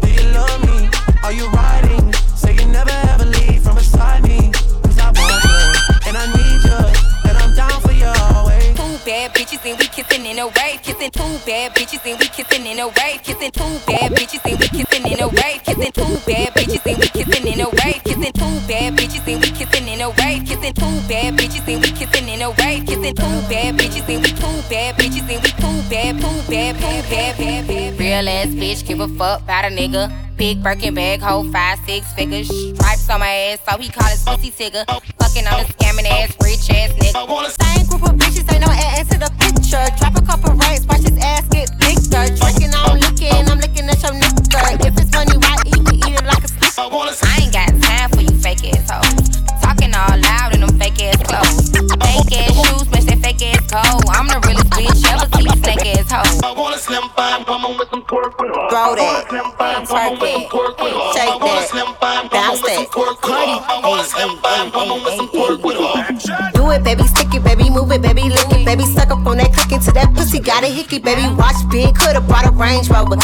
Do 0.00 0.08
you 0.10 0.28
love 0.32 0.60
me? 0.66 0.88
Are 1.22 1.32
you 1.32 1.46
riding? 1.50 2.12
Say 2.34 2.54
you 2.54 2.66
never 2.66 2.90
ever 3.10 3.24
leave 3.24 3.62
from 3.62 3.76
beside 3.76 4.22
me. 4.24 4.50
Cause 4.82 4.98
I 4.98 5.12
want 5.14 5.44
you 5.44 5.92
and 6.08 6.16
I 6.16 6.26
need 6.34 6.60
you. 6.66 7.30
And 7.30 7.38
I'm 7.38 7.54
down 7.54 7.80
for 7.80 7.92
you 7.92 8.10
always. 8.34 8.74
Two 8.74 8.98
bad 9.06 9.32
bitches 9.34 9.64
and 9.64 9.78
we 9.78 9.86
kissing 9.86 10.26
in 10.26 10.38
a 10.38 10.46
wave, 10.46 10.82
kissing 10.82 11.10
two 11.10 11.38
bad 11.46 11.74
bitches 11.74 12.04
and 12.04 12.18
we 12.18 12.26
kissing 12.26 12.66
in 12.66 12.78
a 12.80 12.88
wave, 12.88 13.22
kissing 13.22 13.50
two 13.52 13.78
bad 13.86 14.10
bitches 14.12 14.42
and 14.44 14.58
we 14.58 14.68
kissing 14.68 15.06
in 15.06 15.20
a 15.20 15.28
wave, 15.28 15.62
kissing 15.62 15.92
two 15.92 16.16
bad 16.26 16.54
bitches 16.54 16.86
and 16.86 16.98
we 16.98 17.08
kissing 17.08 17.46
in 17.46 17.60
a 17.60 17.68
wave, 17.70 18.02
kissing 18.02 18.32
two 18.32 18.54
bad 18.66 18.96
bitches 18.96 19.26
and 19.30 19.40
we 19.42 19.50
kissing 19.50 19.88
in 19.88 20.00
a 20.00 20.10
wave, 20.10 20.42
kissing 20.44 20.74
two 20.74 20.94
bad 21.06 21.38
bitches 21.38 21.68
and 21.70 21.82
we 21.82 21.90
kissing 21.92 22.28
in 22.28 22.42
a 22.42 22.50
wave, 22.50 22.84
kissing 22.86 23.14
two 23.14 23.38
bad 23.46 23.78
bitches 23.78 24.08
and 24.10 24.22
we 24.24 24.30
two 24.34 24.56
bad 24.68 24.96
bitches 24.96 25.30
and 25.30 25.42
we 25.42 25.51
bad, 25.92 26.80
bad, 26.80 26.80
bad, 26.80 27.36
bad, 27.38 27.68
bad. 27.68 27.98
Real 27.98 28.28
ass 28.28 28.48
bitch, 28.48 28.86
give 28.86 29.00
a 29.00 29.08
fuck 29.08 29.42
about 29.42 29.64
a 29.66 29.68
nigga. 29.68 30.10
Big 30.36 30.62
Birkin 30.62 30.94
bag, 30.94 31.20
hold 31.20 31.52
five, 31.52 31.78
six 31.86 32.10
figures. 32.14 32.48
Stripes 32.48 33.08
on 33.10 33.20
my 33.20 33.28
ass, 33.28 33.58
so 33.68 33.76
he 33.78 33.88
call 33.90 34.08
his 34.08 34.24
pussy 34.24 34.50
tigger. 34.50 34.84
Fucking 34.86 35.46
on 35.46 35.60
a 35.60 35.64
scamming 35.64 36.06
ass, 36.06 36.34
rich 36.42 36.70
ass 36.70 36.92
nigga. 36.92 37.50
Same 37.62 37.86
group 37.86 38.02
of 38.04 38.16
bitches, 38.16 38.50
ain't 38.52 38.62
no 38.62 38.72
ass 38.72 39.08
to 39.10 39.18
the 39.18 39.30
picture. 39.38 39.61
Drop 39.72 40.14
a 40.16 40.20
couple 40.20 40.52
racks, 40.52 40.84
watch 40.84 41.00
his 41.00 41.16
ass 41.24 41.48
get 41.48 41.72
bigger. 41.80 42.28
Drinking, 42.36 42.76
I'm 42.76 43.00
looking, 43.00 43.32
I'm 43.32 43.56
looking 43.56 43.88
at 43.88 44.02
your 44.04 44.12
nigga. 44.12 44.84
If 44.84 45.00
it's 45.00 45.10
money, 45.16 45.32
why 45.40 45.56
eat? 45.64 45.80
We 45.88 45.96
eat 45.96 46.12
it 46.20 46.26
like 46.28 46.44
a 46.44 46.48
stick. 46.48 46.76
I 46.76 47.40
ain't 47.40 47.52
got 47.56 47.72
time 47.80 48.10
for 48.10 48.20
you 48.20 48.36
fake 48.36 48.68
ass 48.68 48.90
hoes. 48.92 49.40
Talking 49.64 49.94
all 49.96 50.12
loud 50.20 50.52
in 50.52 50.60
them 50.60 50.76
fake 50.78 51.00
ass 51.00 51.16
clothes. 51.24 51.72
Fake 51.72 52.36
ass 52.36 52.52
shoes, 52.52 52.84
match 52.92 53.08
that 53.08 53.20
fake 53.24 53.40
ass 53.48 53.64
coat. 53.72 54.04
I'm 54.12 54.28
the 54.28 54.44
realest 54.44 54.68
bitch 54.76 55.08
ever 55.08 55.24
see 55.40 55.48
you 55.48 55.56
snake 55.64 55.86
ass 55.96 56.12
hoe. 56.12 56.44
I 56.44 56.52
want 56.52 56.76
a 56.76 56.78
slim 56.78 57.08
fine 57.16 57.40
woman 57.48 57.78
with 57.78 57.88
some 57.88 58.02
pork 58.04 58.36
with 58.36 58.52
her. 58.52 58.68
Throw 58.68 58.92
that. 58.92 59.24
I 59.32 59.56
want 59.56 59.88
a 59.88 59.88
slim 59.88 59.88
fine 59.88 59.88
woman 59.88 60.20
with 60.20 60.36
some 60.36 60.48
pork 60.52 60.76
with 60.84 60.92
her. 60.92 61.12
Shake 61.16 61.32
I 61.32 61.36
want 61.40 61.48
a 61.48 61.64
that. 61.64 61.72
slim 61.72 61.90
fine 61.96 62.28
woman 62.28 62.36
Bounce 62.36 62.60
that. 62.60 62.92
pork 62.92 63.16
with 63.24 63.32
her. 63.32 63.56
I 63.72 63.80
want 63.80 64.00
a 64.00 64.04
slim 64.04 64.32
fine 64.44 64.68
woman 64.68 64.98
with 65.00 65.16
some 65.16 65.28
pork 65.32 65.64
with 65.64 65.80
her. 65.80 66.52
Do 66.52 66.68
it, 66.76 66.84
baby, 66.84 67.08
stick 67.08 67.32
it, 67.32 67.40
baby, 67.40 67.70
move 67.72 67.88
it, 67.88 68.02
baby, 68.04 68.28
lick 68.28 68.52
it, 68.52 68.64
baby, 68.68 68.84
suck 68.84 69.08
up 69.10 69.24
on 69.24 69.38
that 69.40 69.48
click 69.62 69.78
into 69.78 69.92
that 69.92 70.10
pussy, 70.14 70.40
got 70.40 70.64
a 70.64 70.66
hickey, 70.66 70.98
baby, 70.98 71.22
watch 71.38 71.58
big, 71.70 71.94
coulda 71.94 72.20
brought 72.20 72.46
a 72.46 72.52
Range 72.52 72.88
Rover. 72.90 73.16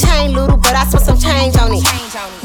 Chain 0.00 0.32
little, 0.32 0.56
but 0.56 0.72
I 0.72 0.84
spent 0.88 1.04
some 1.04 1.18
change 1.20 1.56
on 1.60 1.72
it. 1.76 1.84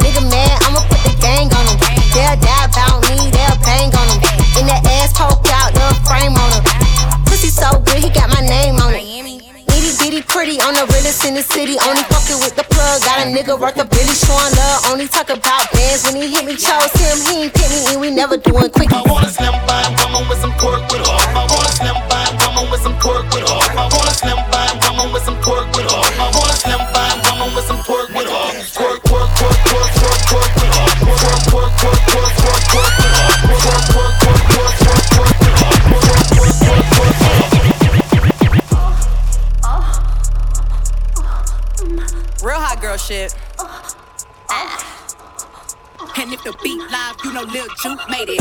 Nigga 0.04 0.24
mad, 0.28 0.60
I'ma 0.68 0.84
put 0.92 1.00
the 1.08 1.16
gang 1.24 1.48
on 1.48 1.64
him. 1.72 1.78
They'll 2.12 2.36
die 2.36 2.66
about 2.68 3.00
me, 3.08 3.32
they'll 3.32 3.60
bang 3.64 3.92
on 3.96 4.08
him. 4.12 4.20
In 4.60 4.64
that 4.68 4.84
ass 5.00 5.16
poke 5.16 5.48
out, 5.56 5.72
little 5.72 5.96
frame 6.04 6.36
on 6.36 6.50
him. 6.52 6.64
Pussy 7.26 7.48
so 7.48 7.80
good, 7.80 8.04
he 8.04 8.10
got 8.12 8.28
my 8.28 8.44
name 8.44 8.76
on 8.84 8.92
it. 8.92 9.08
Itty 9.72 9.96
bitty 9.96 10.22
pretty 10.28 10.60
on 10.60 10.76
the 10.76 10.84
realest 10.92 11.24
in 11.24 11.36
the 11.36 11.44
city. 11.44 11.80
Only 11.88 12.04
fucking 12.12 12.44
with 12.44 12.56
the 12.60 12.68
plug. 12.68 13.00
Got 13.08 13.24
a 13.24 13.32
nigga 13.32 13.56
worth 13.56 13.80
a 13.80 13.88
billy 13.88 14.12
showing 14.12 14.52
love. 14.60 14.92
Only 14.92 15.08
talk 15.08 15.30
about 15.32 15.72
bands 15.72 16.04
when 16.04 16.20
he 16.20 16.28
hit 16.28 16.44
me. 16.44 16.60
Chose 16.60 16.92
him, 17.00 17.16
he 17.24 17.48
ain't 17.48 17.54
pick 17.54 17.70
me, 17.72 17.96
and 17.96 18.02
we 18.02 18.12
never 18.12 18.36
doing 18.36 18.68
quick. 18.76 18.92
I 18.92 19.00
want 19.08 19.24
a 19.24 19.30
slim 19.32 19.56
fine 19.64 19.96
woman 20.04 20.28
with 20.28 20.42
some 20.44 20.52
pork 20.60 20.84
with 20.92 21.08
her. 21.08 21.16
I 21.16 21.59
What 47.82 47.98
you 48.02 48.12
made 48.12 48.30
it. 48.30 48.39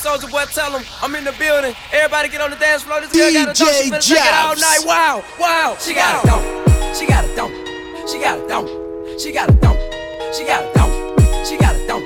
Soldier 0.00 0.28
Boy. 0.28 0.44
Tell 0.46 0.72
them 0.72 0.82
I'm 1.02 1.14
in 1.14 1.24
the 1.24 1.32
building. 1.32 1.76
Everybody 1.92 2.30
get 2.30 2.40
on 2.40 2.50
the 2.50 2.56
dance 2.56 2.82
floor. 2.82 3.02
This 3.02 3.12
girl 3.12 3.32
got 3.32 3.52
a 3.52 3.64
dope. 3.64 3.68
She 3.68 3.90
been 3.90 4.00
take 4.00 4.16
it 4.16 4.34
all 4.34 4.56
night. 4.56 4.80
Wow, 4.86 5.22
wow. 5.38 5.76
She 5.78 5.92
got 5.92 6.24
a 6.24 6.26
dope. 6.26 6.96
She 6.96 7.06
got 7.06 7.24
a 7.24 7.36
dope. 7.36 7.52
She 8.08 8.18
got 8.18 8.40
a 8.40 8.48
dope. 8.48 9.20
She 9.20 9.30
got 9.30 9.50
a 9.50 9.52
dope. 9.60 9.76
She 10.32 10.44
got 10.44 10.64
a 10.64 10.72
dope. 10.72 10.88
She 11.44 11.56
got 11.60 11.76
a 11.76 11.86
dope. 11.86 12.02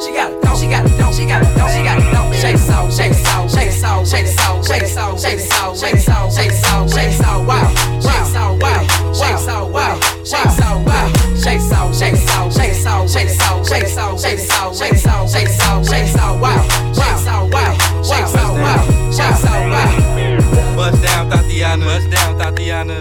She 0.00 0.12
got 0.14 0.30
a 0.30 0.38
dope. 0.38 0.54
She 0.54 0.68
got 0.70 0.86
a 0.86 0.94
dope. 0.96 1.12
She 1.12 1.26
got 1.26 1.42
a 1.42 1.50
dope. 1.50 1.74
She 1.74 1.82
got 1.82 1.98
a 1.98 2.06
dope. 2.14 2.32
Shake 2.42 2.54
it 2.54 2.70
out, 2.70 2.90
shake 2.90 3.12
it 3.12 3.26
out, 3.26 3.50
shake 3.50 3.70
it 3.70 3.84
out, 3.84 4.06
shake 4.06 4.26
it 4.26 4.38
out, 4.38 4.64
shake 4.64 4.82
it 4.82 4.98
out, 4.98 5.18
shake 5.18 5.38
it 5.38 5.52
out, 5.52 5.76
shake 5.76 5.94
it 5.94 6.08
out, 6.08 6.32
shake 6.32 6.50
it 6.50 6.64
out, 6.66 6.90
shake 6.90 7.12
it 7.12 7.22
out, 7.22 7.46
wow, 7.46 7.70
shake 8.02 8.18
it 8.18 8.34
out, 8.34 8.58
wow, 8.58 8.82
shake 9.12 9.38
it 9.38 9.48
out, 9.48 9.70
wow, 9.70 9.94
shake 10.24 10.46
it 10.46 10.60
out, 10.62 10.82
wow, 10.84 11.06
shake 11.38 11.60
it 11.60 11.72
out, 11.72 11.94
shake 11.94 12.14
it 12.14 12.30
out, 12.30 12.52
shake 12.52 12.72
it 12.72 12.86
out, 12.86 13.08
shake 13.08 13.28
it 13.28 13.40
out, 13.40 13.64
shake 13.64 13.78
it 13.78 13.96
out, 13.96 14.18
shake 14.18 14.38
it 14.38 14.50
out, 14.50 14.74
shake 14.74 14.92
it 14.92 15.06
out, 15.06 15.30
shake 15.30 15.48
it 15.48 15.60
out, 15.62 15.86
shake 15.86 16.08
it 16.08 16.18
out, 16.18 16.40
wow, 16.40 16.81
shake 16.94 17.20
it 17.20 17.28
out, 17.28 17.50
wow, 17.52 17.72
shake 18.02 18.28
it 18.28 18.36
out, 18.36 18.54
wow, 18.54 18.84
shake 19.10 19.38
it 19.38 19.44
out, 19.48 19.64
wow. 19.70 20.76
Bust 20.76 21.02
down, 21.02 21.30
Thotiana. 21.30 21.84
Bust 21.84 22.10
down, 22.10 22.38
Thotiana. 22.38 22.98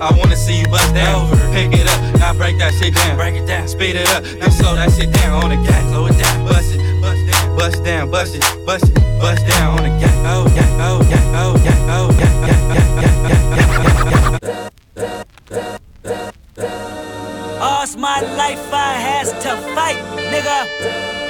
I 0.00 0.12
wanna 0.18 0.36
see 0.36 0.60
you 0.60 0.68
bust 0.68 0.92
down. 0.94 1.30
Pick 1.52 1.72
it 1.72 1.88
up, 1.88 2.00
now 2.20 2.32
break 2.34 2.58
that 2.58 2.74
shit 2.74 2.94
down. 2.94 3.16
Break 3.16 3.34
it 3.34 3.46
down, 3.46 3.66
speed 3.66 3.96
it 3.96 4.08
up, 4.10 4.22
now 4.38 4.48
slow 4.50 4.74
that 4.76 4.92
shit 4.92 5.10
down. 5.12 5.44
On 5.44 5.50
the 5.50 5.56
gas. 5.56 5.82
Slow 5.88 6.06
it 6.06 6.16
down, 6.18 6.44
bust 6.46 6.74
it, 6.74 6.80
bust 7.00 7.26
down, 7.30 7.56
bust 7.56 7.84
down, 7.84 8.10
bust 8.10 8.34
it, 8.36 8.42
bust 8.66 8.84
it, 8.84 8.94
bust 9.20 9.46
down. 9.46 9.78
On 9.78 9.84
the 9.84 9.90
gas. 9.98 10.14
Oh 10.26 10.46
yeah, 10.54 10.86
oh 10.86 11.00
yeah, 11.08 11.40
oh 11.42 11.56
yeah, 11.64 11.94
oh 11.96 12.10
yeah, 12.20 12.32
yeah, 12.46 12.60
yeah, 12.74 12.86
yeah, 13.02 13.14
yeah, 13.30 13.42
yeah. 14.42 14.70
All's 17.60 17.96
my 17.96 18.20
life 18.20 18.72
I 18.72 18.94
has 19.08 19.32
to 19.32 19.56
fight, 19.74 19.96
nigga. 20.30 21.25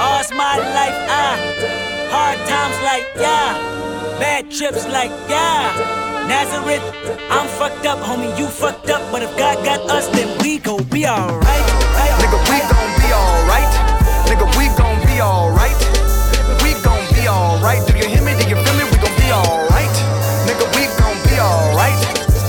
All's 0.00 0.32
my 0.32 0.56
life 0.56 0.98
I 1.12 1.36
hard 2.08 2.38
times 2.48 2.78
like 2.82 3.06
yeah, 3.16 3.52
bad 4.18 4.50
trips 4.50 4.86
like 4.88 5.12
yeah. 5.28 6.00
Nazareth, 6.26 6.84
I'm 7.28 7.46
fucked 7.58 7.86
up, 7.86 7.98
homie, 7.98 8.32
you 8.38 8.46
fucked 8.46 8.88
up, 8.88 9.02
but 9.12 9.22
if 9.22 9.36
God 9.36 9.64
got 9.64 9.80
us, 9.90 10.06
then 10.08 10.28
we 10.42 10.58
gon' 10.58 10.84
be 10.84 11.06
alright. 11.06 11.66
Nigga, 12.22 12.38
we 12.48 12.58
gon' 12.70 12.92
be 13.02 13.08
alright. 13.12 13.72
Nigga, 14.30 14.46
we 14.56 14.66
gon' 14.78 15.00
be 15.04 15.20
alright. 15.20 15.80
We 16.62 16.70
gon' 16.86 17.04
be 17.14 17.26
alright. 17.26 17.82
Do 17.86 17.98
you 17.98 18.06
hear 18.06 18.22
me? 18.22 18.32
Do 18.38 18.48
you 18.48 18.56
feel 18.62 18.76
me? 18.78 18.84
We 18.92 18.98
gon' 19.02 19.16
be 19.18 19.28
alright. 19.32 19.96
Nigga, 20.46 20.66
we 20.76 20.86
gon' 21.02 21.18
be 21.26 21.36
alright. 21.42 22.00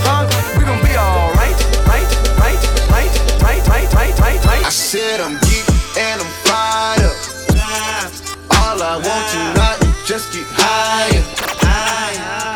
Huh? 0.06 0.30
We 0.58 0.64
gon' 0.64 0.82
be 0.86 0.93
alright. 0.95 1.58
Right, 1.89 2.10
right, 2.38 2.62
right, 2.93 3.12
right, 3.41 3.68
right, 3.68 3.93
right, 3.93 4.20
right, 4.22 4.45
right. 4.45 4.66
I 4.66 4.70
said 4.70 5.20
I'm 5.22 5.39
geek 5.41 5.71
All 8.82 8.88
I 8.88 8.98
want 8.98 9.26
tonight 9.30 9.78
is 9.86 10.10
just 10.10 10.34
get 10.34 10.42
higher. 10.58 11.22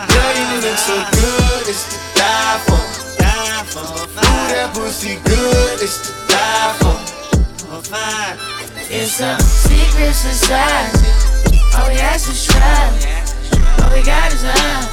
Girl, 0.10 0.34
you 0.34 0.58
look 0.58 0.74
so 0.74 0.98
good, 1.14 1.70
it's 1.70 1.86
to 1.86 2.02
die 2.18 2.58
for. 2.66 2.82
Ooh, 3.78 4.50
that 4.50 4.74
pussy 4.74 5.22
good, 5.22 5.78
it's 5.86 6.02
to 6.02 6.10
die 6.26 6.74
for. 6.82 6.98
It's 8.90 9.22
a 9.22 9.38
secret 9.38 10.18
society. 10.18 11.14
All 11.78 11.94
we 11.94 12.02
ask 12.02 12.26
is 12.26 12.42
try. 12.50 12.90
All 13.86 13.94
we 13.94 14.02
got 14.02 14.34
is 14.34 14.42
love. 14.42 14.90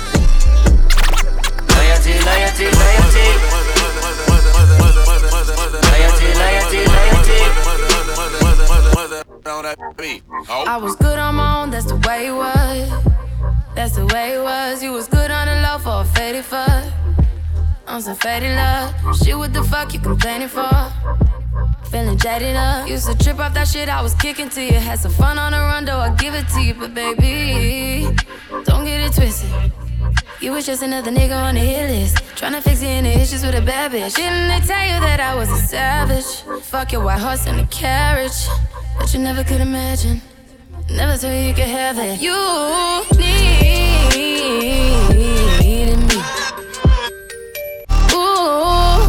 Loyalty, 1.64 2.12
loyalty, 2.28 2.68
loyalty. 2.76 3.24
Loyalty, 5.80 6.28
loyalty, 6.37 6.85
loyalty. 6.85 7.72
I 10.48 10.76
was 10.76 10.94
good 10.96 11.18
on 11.18 11.34
my 11.34 11.62
own, 11.62 11.70
that's 11.70 11.86
the 11.86 11.96
way 12.07 12.28
it 12.28 12.32
was. 12.32 12.88
That's 13.74 13.96
the 13.96 14.07
way 14.07 14.34
it 14.34 14.42
was. 14.42 14.82
You 14.82 14.92
was 14.92 15.09
good 15.09 15.30
on 15.30 15.46
the 15.48 15.55
low 15.62 15.78
for 15.78 16.03
a 16.03 16.05
faded 16.14 16.44
fuck. 16.44 16.84
On 17.86 18.00
some 18.00 18.16
faded 18.16 18.55
love. 18.55 18.94
Shit, 19.16 19.36
what 19.36 19.53
the 19.53 19.62
fuck 19.64 19.92
you 19.92 20.00
complaining 20.00 20.48
for? 20.48 20.70
Feeling 21.93 22.16
jaded 22.16 22.57
up. 22.57 22.88
Used 22.88 23.07
to 23.07 23.14
trip 23.22 23.38
off 23.38 23.53
that 23.53 23.68
shit 23.68 23.90
I 23.90 24.01
was 24.01 24.14
kicking 24.14 24.49
to 24.49 24.62
you. 24.64 24.72
Had 24.72 24.99
some 24.99 25.12
fun 25.12 25.38
on 25.38 25.53
the 25.53 25.59
run, 25.59 25.84
though 25.84 25.99
I 25.99 26.09
give 26.14 26.32
it 26.32 26.49
to 26.55 26.61
you. 26.62 26.72
But 26.72 26.95
baby, 26.95 28.09
don't 28.64 28.86
get 28.86 29.01
it 29.01 29.12
twisted. 29.12 29.51
You 30.40 30.53
was 30.53 30.64
just 30.64 30.82
another 30.82 31.11
nigga 31.11 31.36
on 31.36 31.55
the 31.55 31.61
hit 31.61 31.90
list. 31.90 32.16
Tryna 32.34 32.62
fix 32.62 32.82
any 32.82 33.11
issues 33.11 33.45
with 33.45 33.55
a 33.55 33.61
bad 33.61 33.93
bitch. 33.93 34.14
Didn't 34.14 34.49
they 34.49 34.61
tell 34.66 34.86
you 34.86 35.01
that 35.01 35.20
I 35.20 35.34
was 35.34 35.51
a 35.51 35.59
savage? 35.59 36.45
Fuck 36.62 36.93
your 36.93 37.05
white 37.05 37.20
horse 37.20 37.47
and 37.47 37.61
a 37.61 37.66
carriage. 37.66 38.49
But 38.99 39.12
you 39.12 39.20
never 39.20 39.45
could 39.45 39.61
imagine. 39.61 40.22
Never 40.90 41.18
thought 41.18 41.28
you 41.28 41.53
could 41.53 41.68
have 41.68 41.99
it. 41.99 42.22
You 42.22 42.34
needed 45.61 45.99
me. 46.09 46.16
Ooh, 48.14 49.01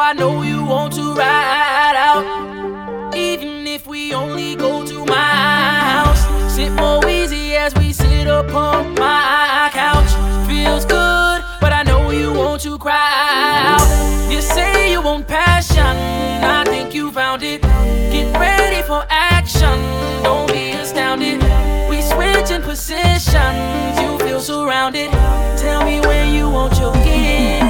I 0.00 0.12
know 0.12 0.42
you 0.42 0.64
want 0.64 0.94
to 0.94 1.12
ride 1.14 1.96
out. 1.96 3.14
Even 3.16 3.66
if 3.66 3.86
we 3.86 4.14
only 4.14 4.54
go 4.54 4.86
to 4.86 5.04
my 5.04 5.14
house, 5.14 6.54
sit 6.54 6.72
more 6.72 7.06
easy 7.08 7.56
as 7.56 7.74
we 7.74 7.92
sit 7.92 8.28
upon 8.28 8.94
my 8.94 9.68
couch. 9.72 10.10
Feels 10.48 10.84
good, 10.84 11.42
but 11.60 11.72
I 11.72 11.82
know 11.82 12.10
you 12.10 12.32
want 12.32 12.62
to 12.62 12.78
cry 12.78 12.94
out. 12.96 14.30
You 14.32 14.40
say 14.40 14.92
you 14.92 15.02
want 15.02 15.26
passion, 15.26 15.96
I 16.44 16.64
think 16.64 16.94
you 16.94 17.10
found 17.10 17.42
it. 17.42 17.62
Get 17.62 18.32
ready 18.38 18.82
for 18.86 19.04
action, 19.10 19.78
don't 20.22 20.46
be 20.50 20.70
astounded. 20.70 21.42
We 21.90 22.02
switching 22.02 22.62
positions, 22.62 24.00
you 24.00 24.18
feel 24.20 24.40
surrounded. 24.40 25.10
Tell 25.58 25.84
me 25.84 26.00
where 26.00 26.24
you 26.24 26.48
want 26.48 26.78
your 26.78 26.94
gift, 27.04 27.67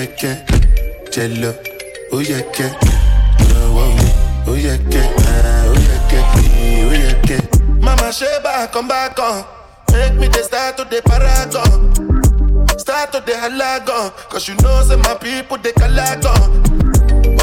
yẹ 0.00 0.06
kẹ́ 0.20 0.34
jẹ 1.12 1.24
lọ. 1.42 1.52
Ó 2.12 2.18
yẹ 2.30 2.40
kẹ́ 2.56 2.68
lọ́wọ́ 3.52 3.86
mi. 3.96 4.08
Ó 4.50 4.52
yẹ 4.66 4.74
kẹ́ 4.92 5.04
ah, 5.28 5.72
ó 5.72 5.74
yẹ 5.88 5.96
kẹ́ 6.10 6.22
ó 6.90 6.92
yẹ 7.04 7.12
kẹ́. 7.28 7.40
Mama 7.84 8.08
ṣe. 8.18 8.28
Make 9.92 10.14
me 10.20 10.28
dey 10.28 10.42
start 10.42 10.76
to 10.76 10.84
dey 10.84 11.00
paragon. 11.02 11.92
Start 12.78 13.12
to 13.12 13.20
dey 13.26 13.34
halagon. 13.42 14.10
Cause 14.30 14.48
you 14.48 14.54
know 14.62 14.80
say 14.88 14.96
my 14.96 15.14
people 15.14 15.56
dey 15.58 15.72
kalagon. 15.72 16.40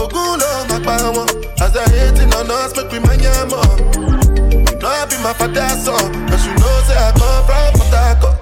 Ogun 0.02 0.40
ló 0.42 0.50
máa 0.70 0.80
pa 0.86 0.96
wọn. 1.16 1.28
As 1.62 1.76
I 1.78 1.84
hating 1.94 2.34
on 2.34 2.50
us, 2.52 2.76
make 2.76 2.92
we 2.92 3.00
mind 3.00 3.22
yam. 3.22 3.50
You 3.52 4.80
know 4.82 5.06
be 5.10 5.16
my 5.26 5.34
father's 5.40 5.84
son. 5.86 6.06
Cause 6.30 6.46
you 6.48 6.54
know 6.62 6.76
say 6.88 6.98
I 6.98 7.12
come 7.20 7.44
from 7.48 7.74
Harcourt. 7.94 8.36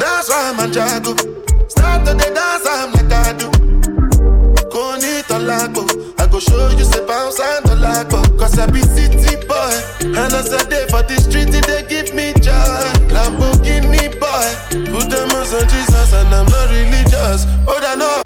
That's 0.00 0.28
why 0.28 0.50
I'm 0.50 0.58
a 0.60 0.66
jago. 0.74 1.12
Start 1.68 2.06
to 2.06 2.12
dey 2.14 2.32
dance, 2.34 2.66
I'm 2.66 2.95
show 6.48 6.68
you 6.78 6.84
say 6.84 7.04
bounce 7.06 7.40
and 7.40 7.64
tọ́lágbó. 7.66 8.38
Cause 8.38 8.58
I 8.58 8.66
be 8.66 8.80
city 8.82 9.36
boy. 9.48 9.74
And 10.00 10.32
as 10.32 10.52
I 10.52 10.62
dey 10.70 10.86
for 10.90 11.02
the 11.02 11.16
street, 11.24 11.54
it 11.54 11.66
dey 11.66 11.82
give 11.88 12.14
me 12.14 12.32
joy. 12.46 12.82
Lamborghini 13.14 14.04
boy. 14.20 14.48
Put 14.92 15.10
them 15.10 15.30
on 15.30 15.44
Jesus 15.68 16.12
and 16.12 16.34
I'm 16.34 16.46
not 16.46 16.68
religious. 16.70 17.46
Oh, 17.68 17.80
I 17.82 17.94
know. 17.96 18.25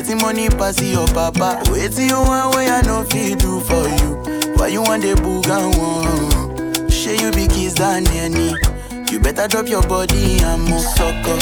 I 0.00 0.02
get 0.02 0.16
the 0.16 0.16
money 0.16 0.48
pass 0.48 0.80
your 0.80 1.06
papa. 1.08 1.60
Wait 1.70 1.92
till 1.92 2.08
you 2.08 2.16
want 2.16 2.56
way 2.56 2.70
I 2.70 2.80
know 2.88 3.04
feel 3.04 3.36
do 3.36 3.60
for 3.60 3.84
you. 3.84 4.56
Why 4.56 4.68
you 4.68 4.80
want 4.80 5.02
the 5.02 5.12
boogan 5.12 5.76
one? 5.76 6.88
Share 6.88 7.20
you 7.20 7.30
be 7.32 7.46
kiss 7.46 7.74
than 7.74 8.08
any. 8.08 8.56
You 9.12 9.20
better 9.20 9.46
drop 9.46 9.68
your 9.68 9.82
body 9.82 10.40
and 10.40 10.64
move 10.64 10.80
sucker. 10.80 11.36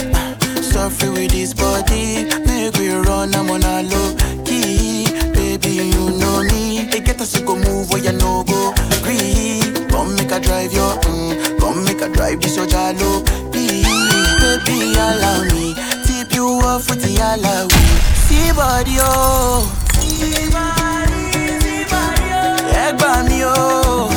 Suffer 0.60 1.12
with 1.12 1.30
this 1.30 1.54
body, 1.54 2.24
make 2.50 2.74
we 2.78 2.90
run, 2.90 3.32
I'm 3.36 3.48
on 3.48 3.62
a 3.62 3.82
low 3.86 4.16
key. 4.42 5.06
Baby, 5.38 5.94
you 5.94 6.18
know 6.18 6.42
me. 6.42 6.88
They 6.90 6.98
get 6.98 7.20
us 7.20 7.30
to 7.38 7.42
move 7.46 7.90
where 7.90 8.02
you 8.02 8.10
no 8.10 8.42
go. 8.42 8.74
Green, 9.06 9.86
come 9.86 10.16
make 10.16 10.32
a 10.32 10.40
drive 10.40 10.72
your, 10.72 10.98
mm, 11.06 11.60
come 11.60 11.84
make 11.84 12.00
a 12.00 12.08
drive 12.08 12.40
this 12.40 12.56
your 12.56 12.66
jalo. 12.66 13.22
Baby, 13.52 14.98
allow 14.98 15.44
me. 15.44 15.76
Tip 16.02 16.34
you 16.34 16.58
off 16.66 16.90
with 16.90 17.02
the 17.02 17.14
allow. 17.22 18.17
Body, 18.54 18.96
oh. 18.98 19.70
See 20.00 20.50
body, 20.50 21.20
see 21.60 21.84
oh. 21.92 22.74
Egba 22.74 23.22
mi, 23.28 23.38
oh. 23.44 24.10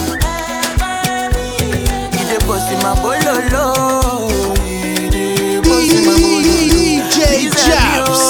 Ide 2.19 2.37
bossy 2.47 2.75
my 2.81 2.91
bololo. 3.01 3.65
Ide 4.57 5.61
bossy 5.61 5.97
my 6.05 6.13
bololo. 6.17 6.55
DJ 6.71 7.17
Javs. 7.51 8.21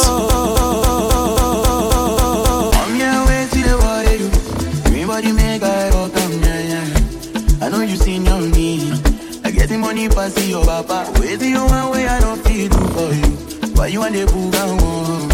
Come 2.74 2.96
here, 2.96 3.22
wait 3.28 3.48
till 3.52 3.80
you. 4.20 4.30
Green 4.92 5.08
body 5.08 5.32
make 5.32 5.64
I 5.64 5.90
rock 5.92 6.16
am, 6.18 6.32
yeah, 6.44 6.62
yeah. 6.72 7.66
I 7.66 7.70
know 7.70 7.82
you 7.82 7.96
seen 7.96 8.26
your 8.26 8.42
me. 8.42 8.92
I 9.46 9.52
get 9.52 9.70
the 9.70 9.78
money 9.78 10.10
pass 10.10 10.36
your 10.48 10.66
papa. 10.66 11.10
Wait 11.20 11.40
till 11.40 11.50
you 11.50 11.64
want 11.66 11.92
way 11.94 12.06
I 12.08 12.20
don't 12.20 12.40
feel 12.46 12.68
do 12.70 12.78
for 12.90 13.14
you. 13.14 13.38
Why 13.76 13.88
you 13.88 14.00
want 14.02 14.14
the 14.14 14.26
booga 14.26 14.82
one? 14.82 15.31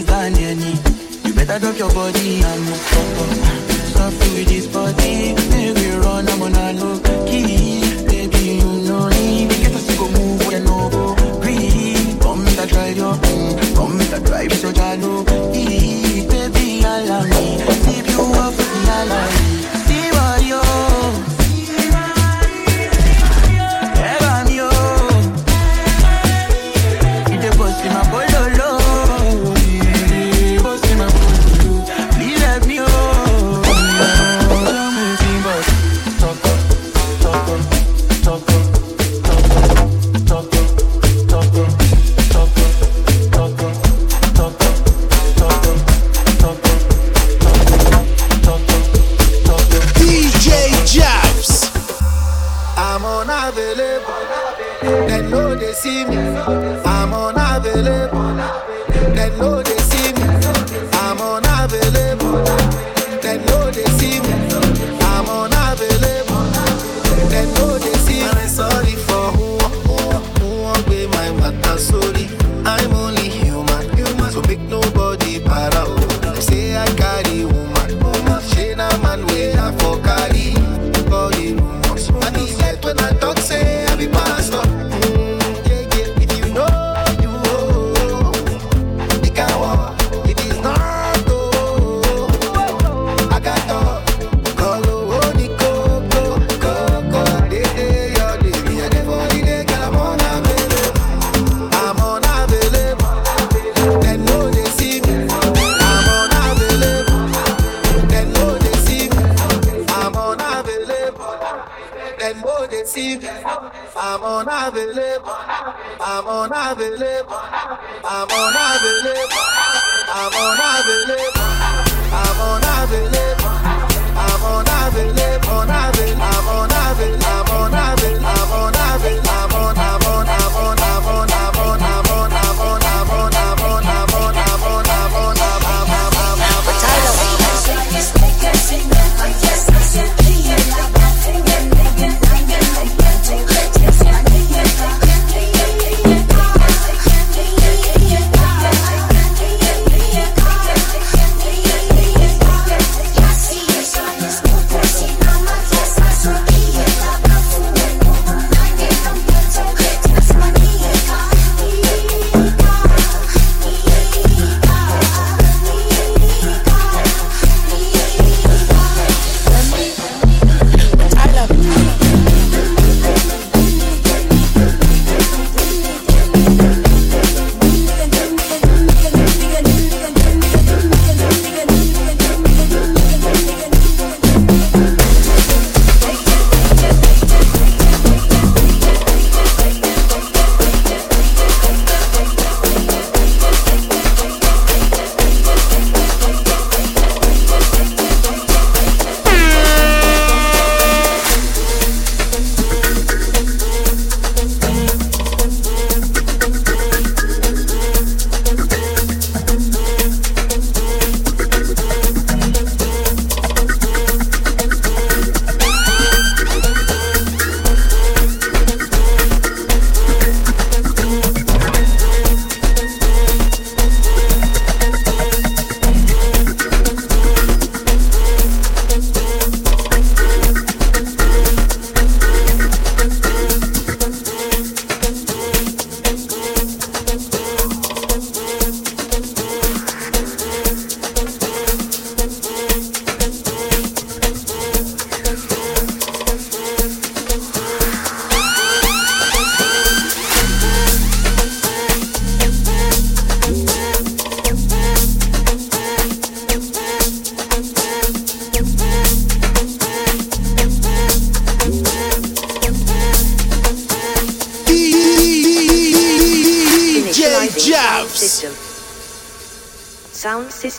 this 0.00 0.10
banani. 0.10 1.26
You 1.26 1.34
better 1.34 1.58
drop 1.58 1.78
your 1.78 1.92
body 1.92 2.42
and 2.42 2.60
move 2.62 2.80
forward. 2.80 3.36
Soft 3.92 4.18
with 4.32 4.48
this 4.48 4.66
body, 4.66 5.34
make 5.50 5.76
we 5.76 5.90
run, 5.92 6.28
I'm 6.28 6.42
on 6.42 6.54
a 6.54 6.72
low 6.72 6.98
key. 7.26 7.80
Baby, 8.06 8.38
you 8.58 8.88
know 8.88 9.08
me. 9.08 9.48
Get 9.48 9.74
us 9.74 9.86
to 9.86 9.96
go 9.98 10.08
move 10.10 10.46
where 10.46 10.60
no 10.60 10.88
go 10.90 11.40
green. 11.40 12.18
Come 12.20 12.46
and 12.46 12.60
I 12.60 12.66
drive 12.66 12.96
your 12.96 13.14
own. 13.14 13.74
Come 13.74 13.98
make 13.98 14.12
I 14.12 14.18
drive 14.20 14.52
so 14.52 14.72
jalo. 14.72 15.24
Baby, 15.52 16.80
allow 16.80 17.22
me. 17.24 17.58
Sip 17.82 18.06
you 18.08 18.20
up, 18.20 18.54
allow 18.58 19.30
me. 19.34 19.39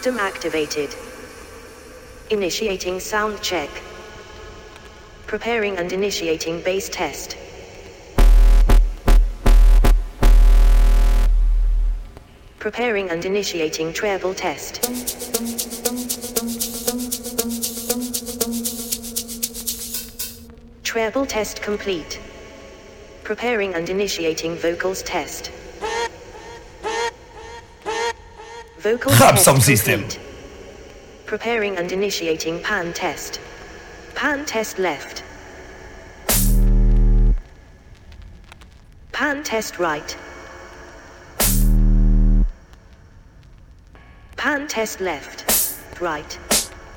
System 0.01 0.17
activated. 0.17 0.95
Initiating 2.31 2.99
sound 2.99 3.39
check. 3.43 3.69
Preparing 5.27 5.77
and 5.77 5.93
initiating 5.93 6.59
bass 6.63 6.89
test. 6.89 7.37
Preparing 12.57 13.11
and 13.11 13.23
initiating 13.23 13.93
treble 13.93 14.33
test. 14.33 14.81
Treble 20.83 21.27
test 21.27 21.61
complete. 21.61 22.19
Preparing 23.23 23.75
and 23.75 23.87
initiating 23.87 24.55
vocals 24.55 25.03
test. 25.03 25.51
Vocal 28.81 29.11
Club 29.11 29.37
sound 29.37 29.61
system. 29.61 30.03
Preparing 31.27 31.77
and 31.77 31.91
initiating 31.91 32.59
pan 32.63 32.91
test. 32.93 33.39
Pan 34.15 34.43
test 34.43 34.79
left. 34.79 35.23
Pan 39.11 39.43
test 39.43 39.77
right. 39.77 40.17
Pan 44.35 44.67
test 44.67 44.99
left. 44.99 45.79
Right. 46.01 46.39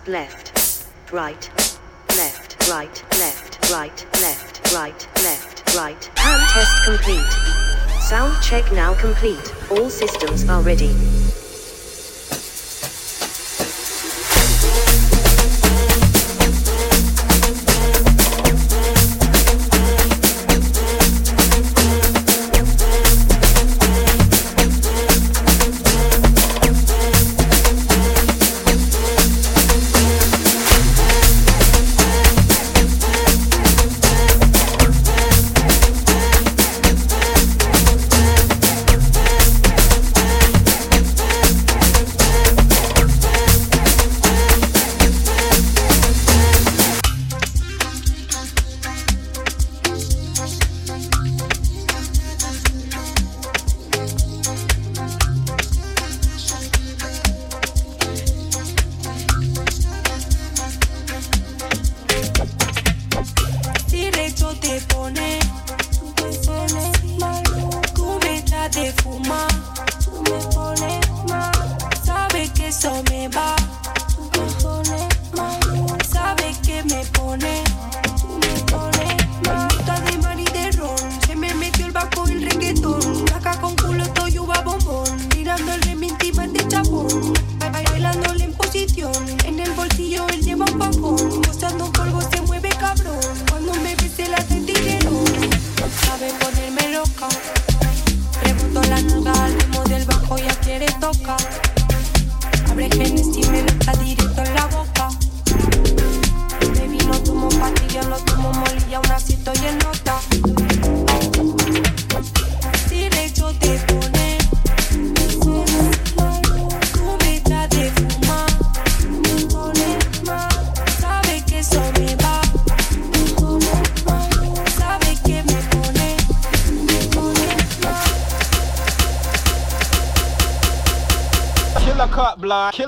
Left. 0.06 0.88
Right. 1.12 1.50
Left. 2.16 2.66
Right. 2.66 3.04
Left. 3.18 3.70
Right. 3.70 4.06
Left. 4.22 4.72
Right. 4.72 5.08
Left. 5.22 5.76
Right. 5.76 6.10
Pan 6.14 6.48
test 6.48 6.82
complete. 6.86 7.32
Sound 8.00 8.42
check 8.42 8.72
now 8.72 8.94
complete. 8.94 9.54
All 9.70 9.90
systems 9.90 10.48
are 10.48 10.62
ready. 10.62 11.13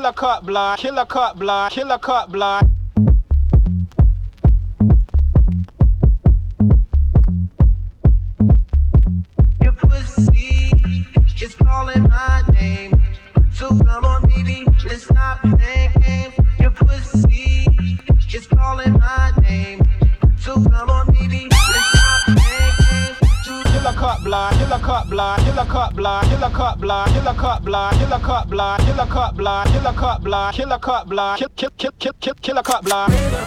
Killer 0.07 0.13
cut 0.13 0.47
block, 0.47 0.79
killer 0.79 1.05
cut 1.05 1.37
block, 1.37 1.73
killer 1.73 1.99
cut 1.99 2.31
block. 2.31 2.76
Cut 28.47 28.51
block, 28.51 28.81
killer 28.81 29.07
cut 29.07 29.37
block, 29.37 29.67
killer 29.67 29.93
cut 29.93 30.23
block, 30.23 30.55
killer 30.55 30.79
cut 30.79 31.09
block, 31.09 31.39
kill 31.39 31.49
kill 31.57 31.71
kill 31.71 31.93
kill 31.99 32.13
kill 32.21 32.35
killer 32.35 32.63
cut 32.63 32.85
block. 32.85 33.46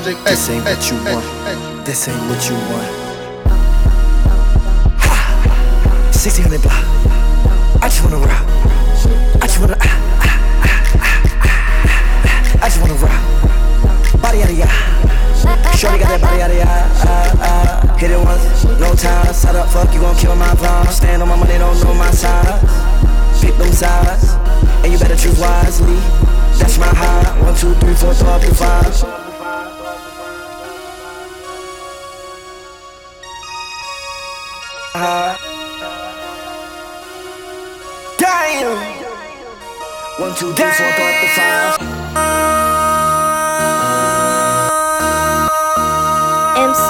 Project, 0.00 0.24
This 0.24 0.48
ain't 0.48 0.64
what 0.64 0.90
you 0.90 0.96
want. 1.12 1.84
This 1.84 2.08
ain't 2.08 2.16
what 2.24 2.40
you 2.48 2.56
want. 2.72 2.88
Ha! 4.96 5.12
1600 6.08 6.56
block. 6.62 6.84
I 7.84 7.88
just 7.92 8.00
wanna 8.00 8.16
rock. 8.16 8.46
I 9.36 9.44
just 9.44 9.60
wanna. 9.60 9.76
ah, 9.76 9.84
ah, 10.24 11.04
ah. 11.04 12.64
I 12.64 12.72
just 12.72 12.80
wanna 12.80 12.96
rock. 12.96 13.20
Body 14.24 14.40
out 14.40 14.48
of 14.48 14.56
ya. 14.56 14.72
Shorty 15.76 16.00
got 16.00 16.16
that 16.16 16.20
body 16.24 16.40
out 16.40 16.50
of 16.50 16.56
ya. 16.56 16.64
Ah, 16.64 17.84
ah. 17.84 17.96
Hit 18.00 18.10
it 18.10 18.16
once, 18.24 18.64
no 18.80 18.94
time. 18.96 19.34
Side 19.34 19.56
up, 19.56 19.68
fuck, 19.68 19.92
you 19.92 20.00
gon' 20.00 20.16
kill 20.16 20.34
my 20.34 20.48
vibe. 20.56 20.88
Stand 20.88 21.20
on 21.20 21.28
my 21.28 21.36
money, 21.36 21.58
don't 21.58 21.76
know 21.84 21.92
my 21.92 22.10
size. 22.10 22.64
Pick 23.36 23.54
them 23.60 23.68
sides, 23.72 24.32
and 24.80 24.94
you 24.94 24.98
better 24.98 25.16
choose 25.16 25.38
wisely. 25.38 26.00
That's 26.56 26.78
my 26.78 26.88
high. 26.88 27.36
One, 27.44 27.54
two, 27.54 27.74
three, 27.84 27.92
four, 27.92 28.16
up 28.16 28.40
to 28.40 28.54
five. 28.54 29.19
Two, 40.40 40.48
three, 40.54 40.64
four, 40.64 40.88
throw 40.92 41.04
up 41.04 41.20
to 41.20 41.28
five. 41.36 41.76
MC, 46.56 46.80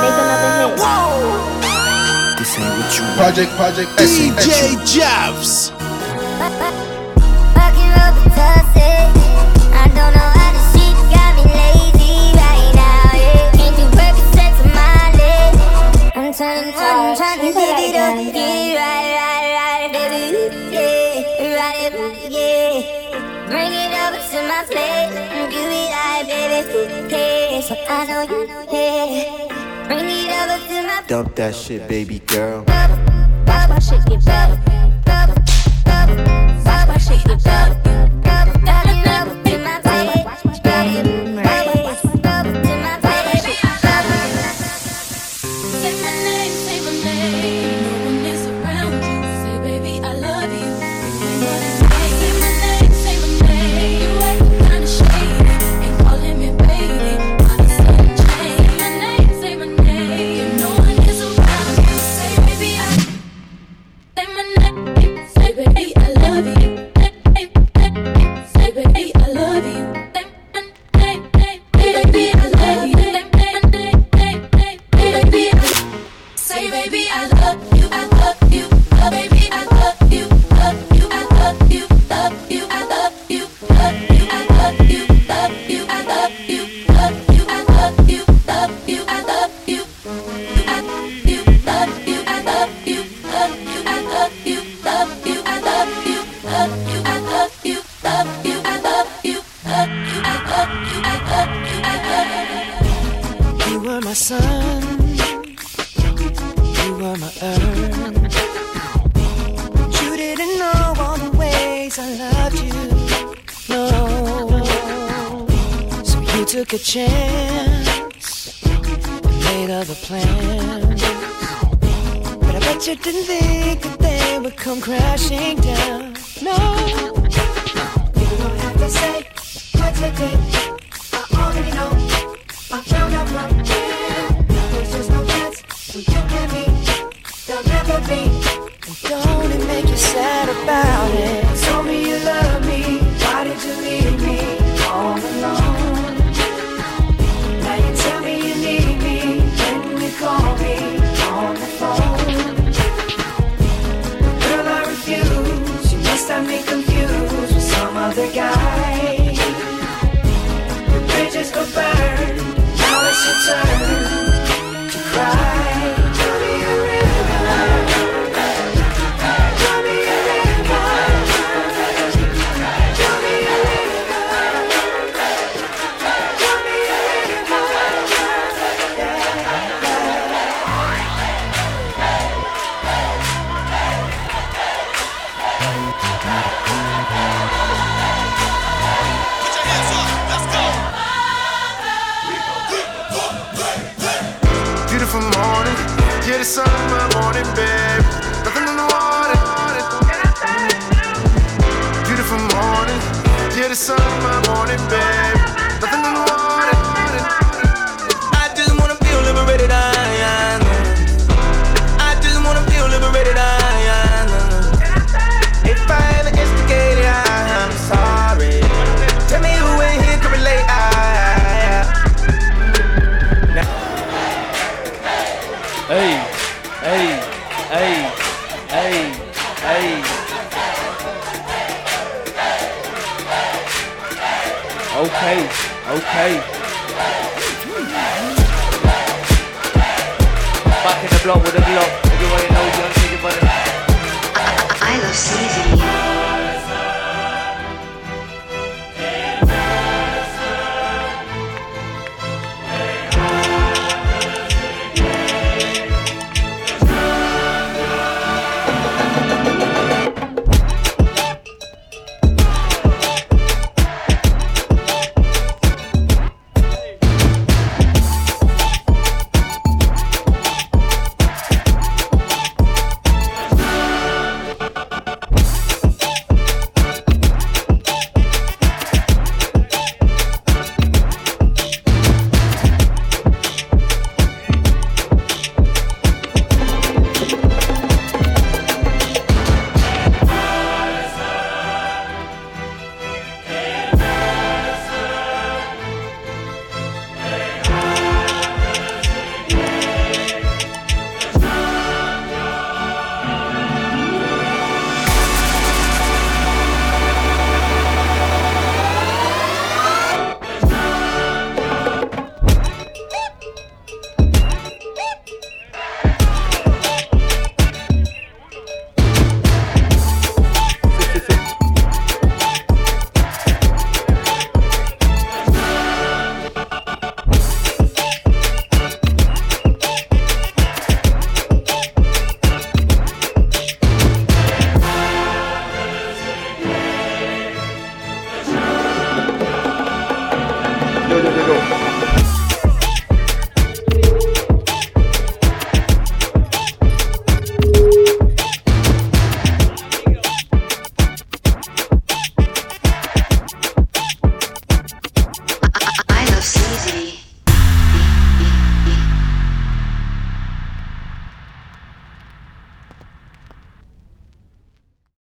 make 0.00 0.16
another 0.24 0.52
hit. 0.56 0.72
This 2.38 2.56
ain't 2.56 2.64
what 2.64 2.88
you 2.96 3.04
want. 3.04 3.16
Project, 3.20 3.50
project, 3.60 3.88
DJ 4.00 4.80
Javs. 4.88 5.52
I 5.68 6.48
don't 9.88 10.12
know 10.16 10.30
how 10.32 10.48
this 10.56 10.64
shit 10.72 10.96
got 11.12 11.36
me 11.36 11.44
lazy 11.44 12.32
right 12.40 12.72
now. 12.72 13.20
Yeah. 13.20 13.52
Can't 13.52 13.76
do 13.76 13.84
Percocets 13.92 14.64
on 14.64 14.72
my 14.72 15.12
leg. 15.20 15.52
I'm 16.16 16.32
turning 16.32 16.72
on, 16.72 16.80
I'm 16.80 17.16
trying 17.18 17.40
to 17.40 17.52
get 17.52 17.78
it 17.84 17.96
up, 17.96 18.16
I 27.88 28.06
know 28.06 28.22
you, 28.22 28.46
yeah. 28.72 29.86
Bring 29.86 30.08
it 30.08 30.30
over 30.32 30.58
to 30.68 30.82
my 30.86 31.02
Dump 31.06 31.34
that 31.36 31.54
shit, 31.54 31.88
baby 31.88 32.20
girl. 32.20 32.64
Baba 32.64 33.80
shake 33.80 34.06
it, 34.10 34.24
baba, 34.24 34.56
baba, 34.56 34.63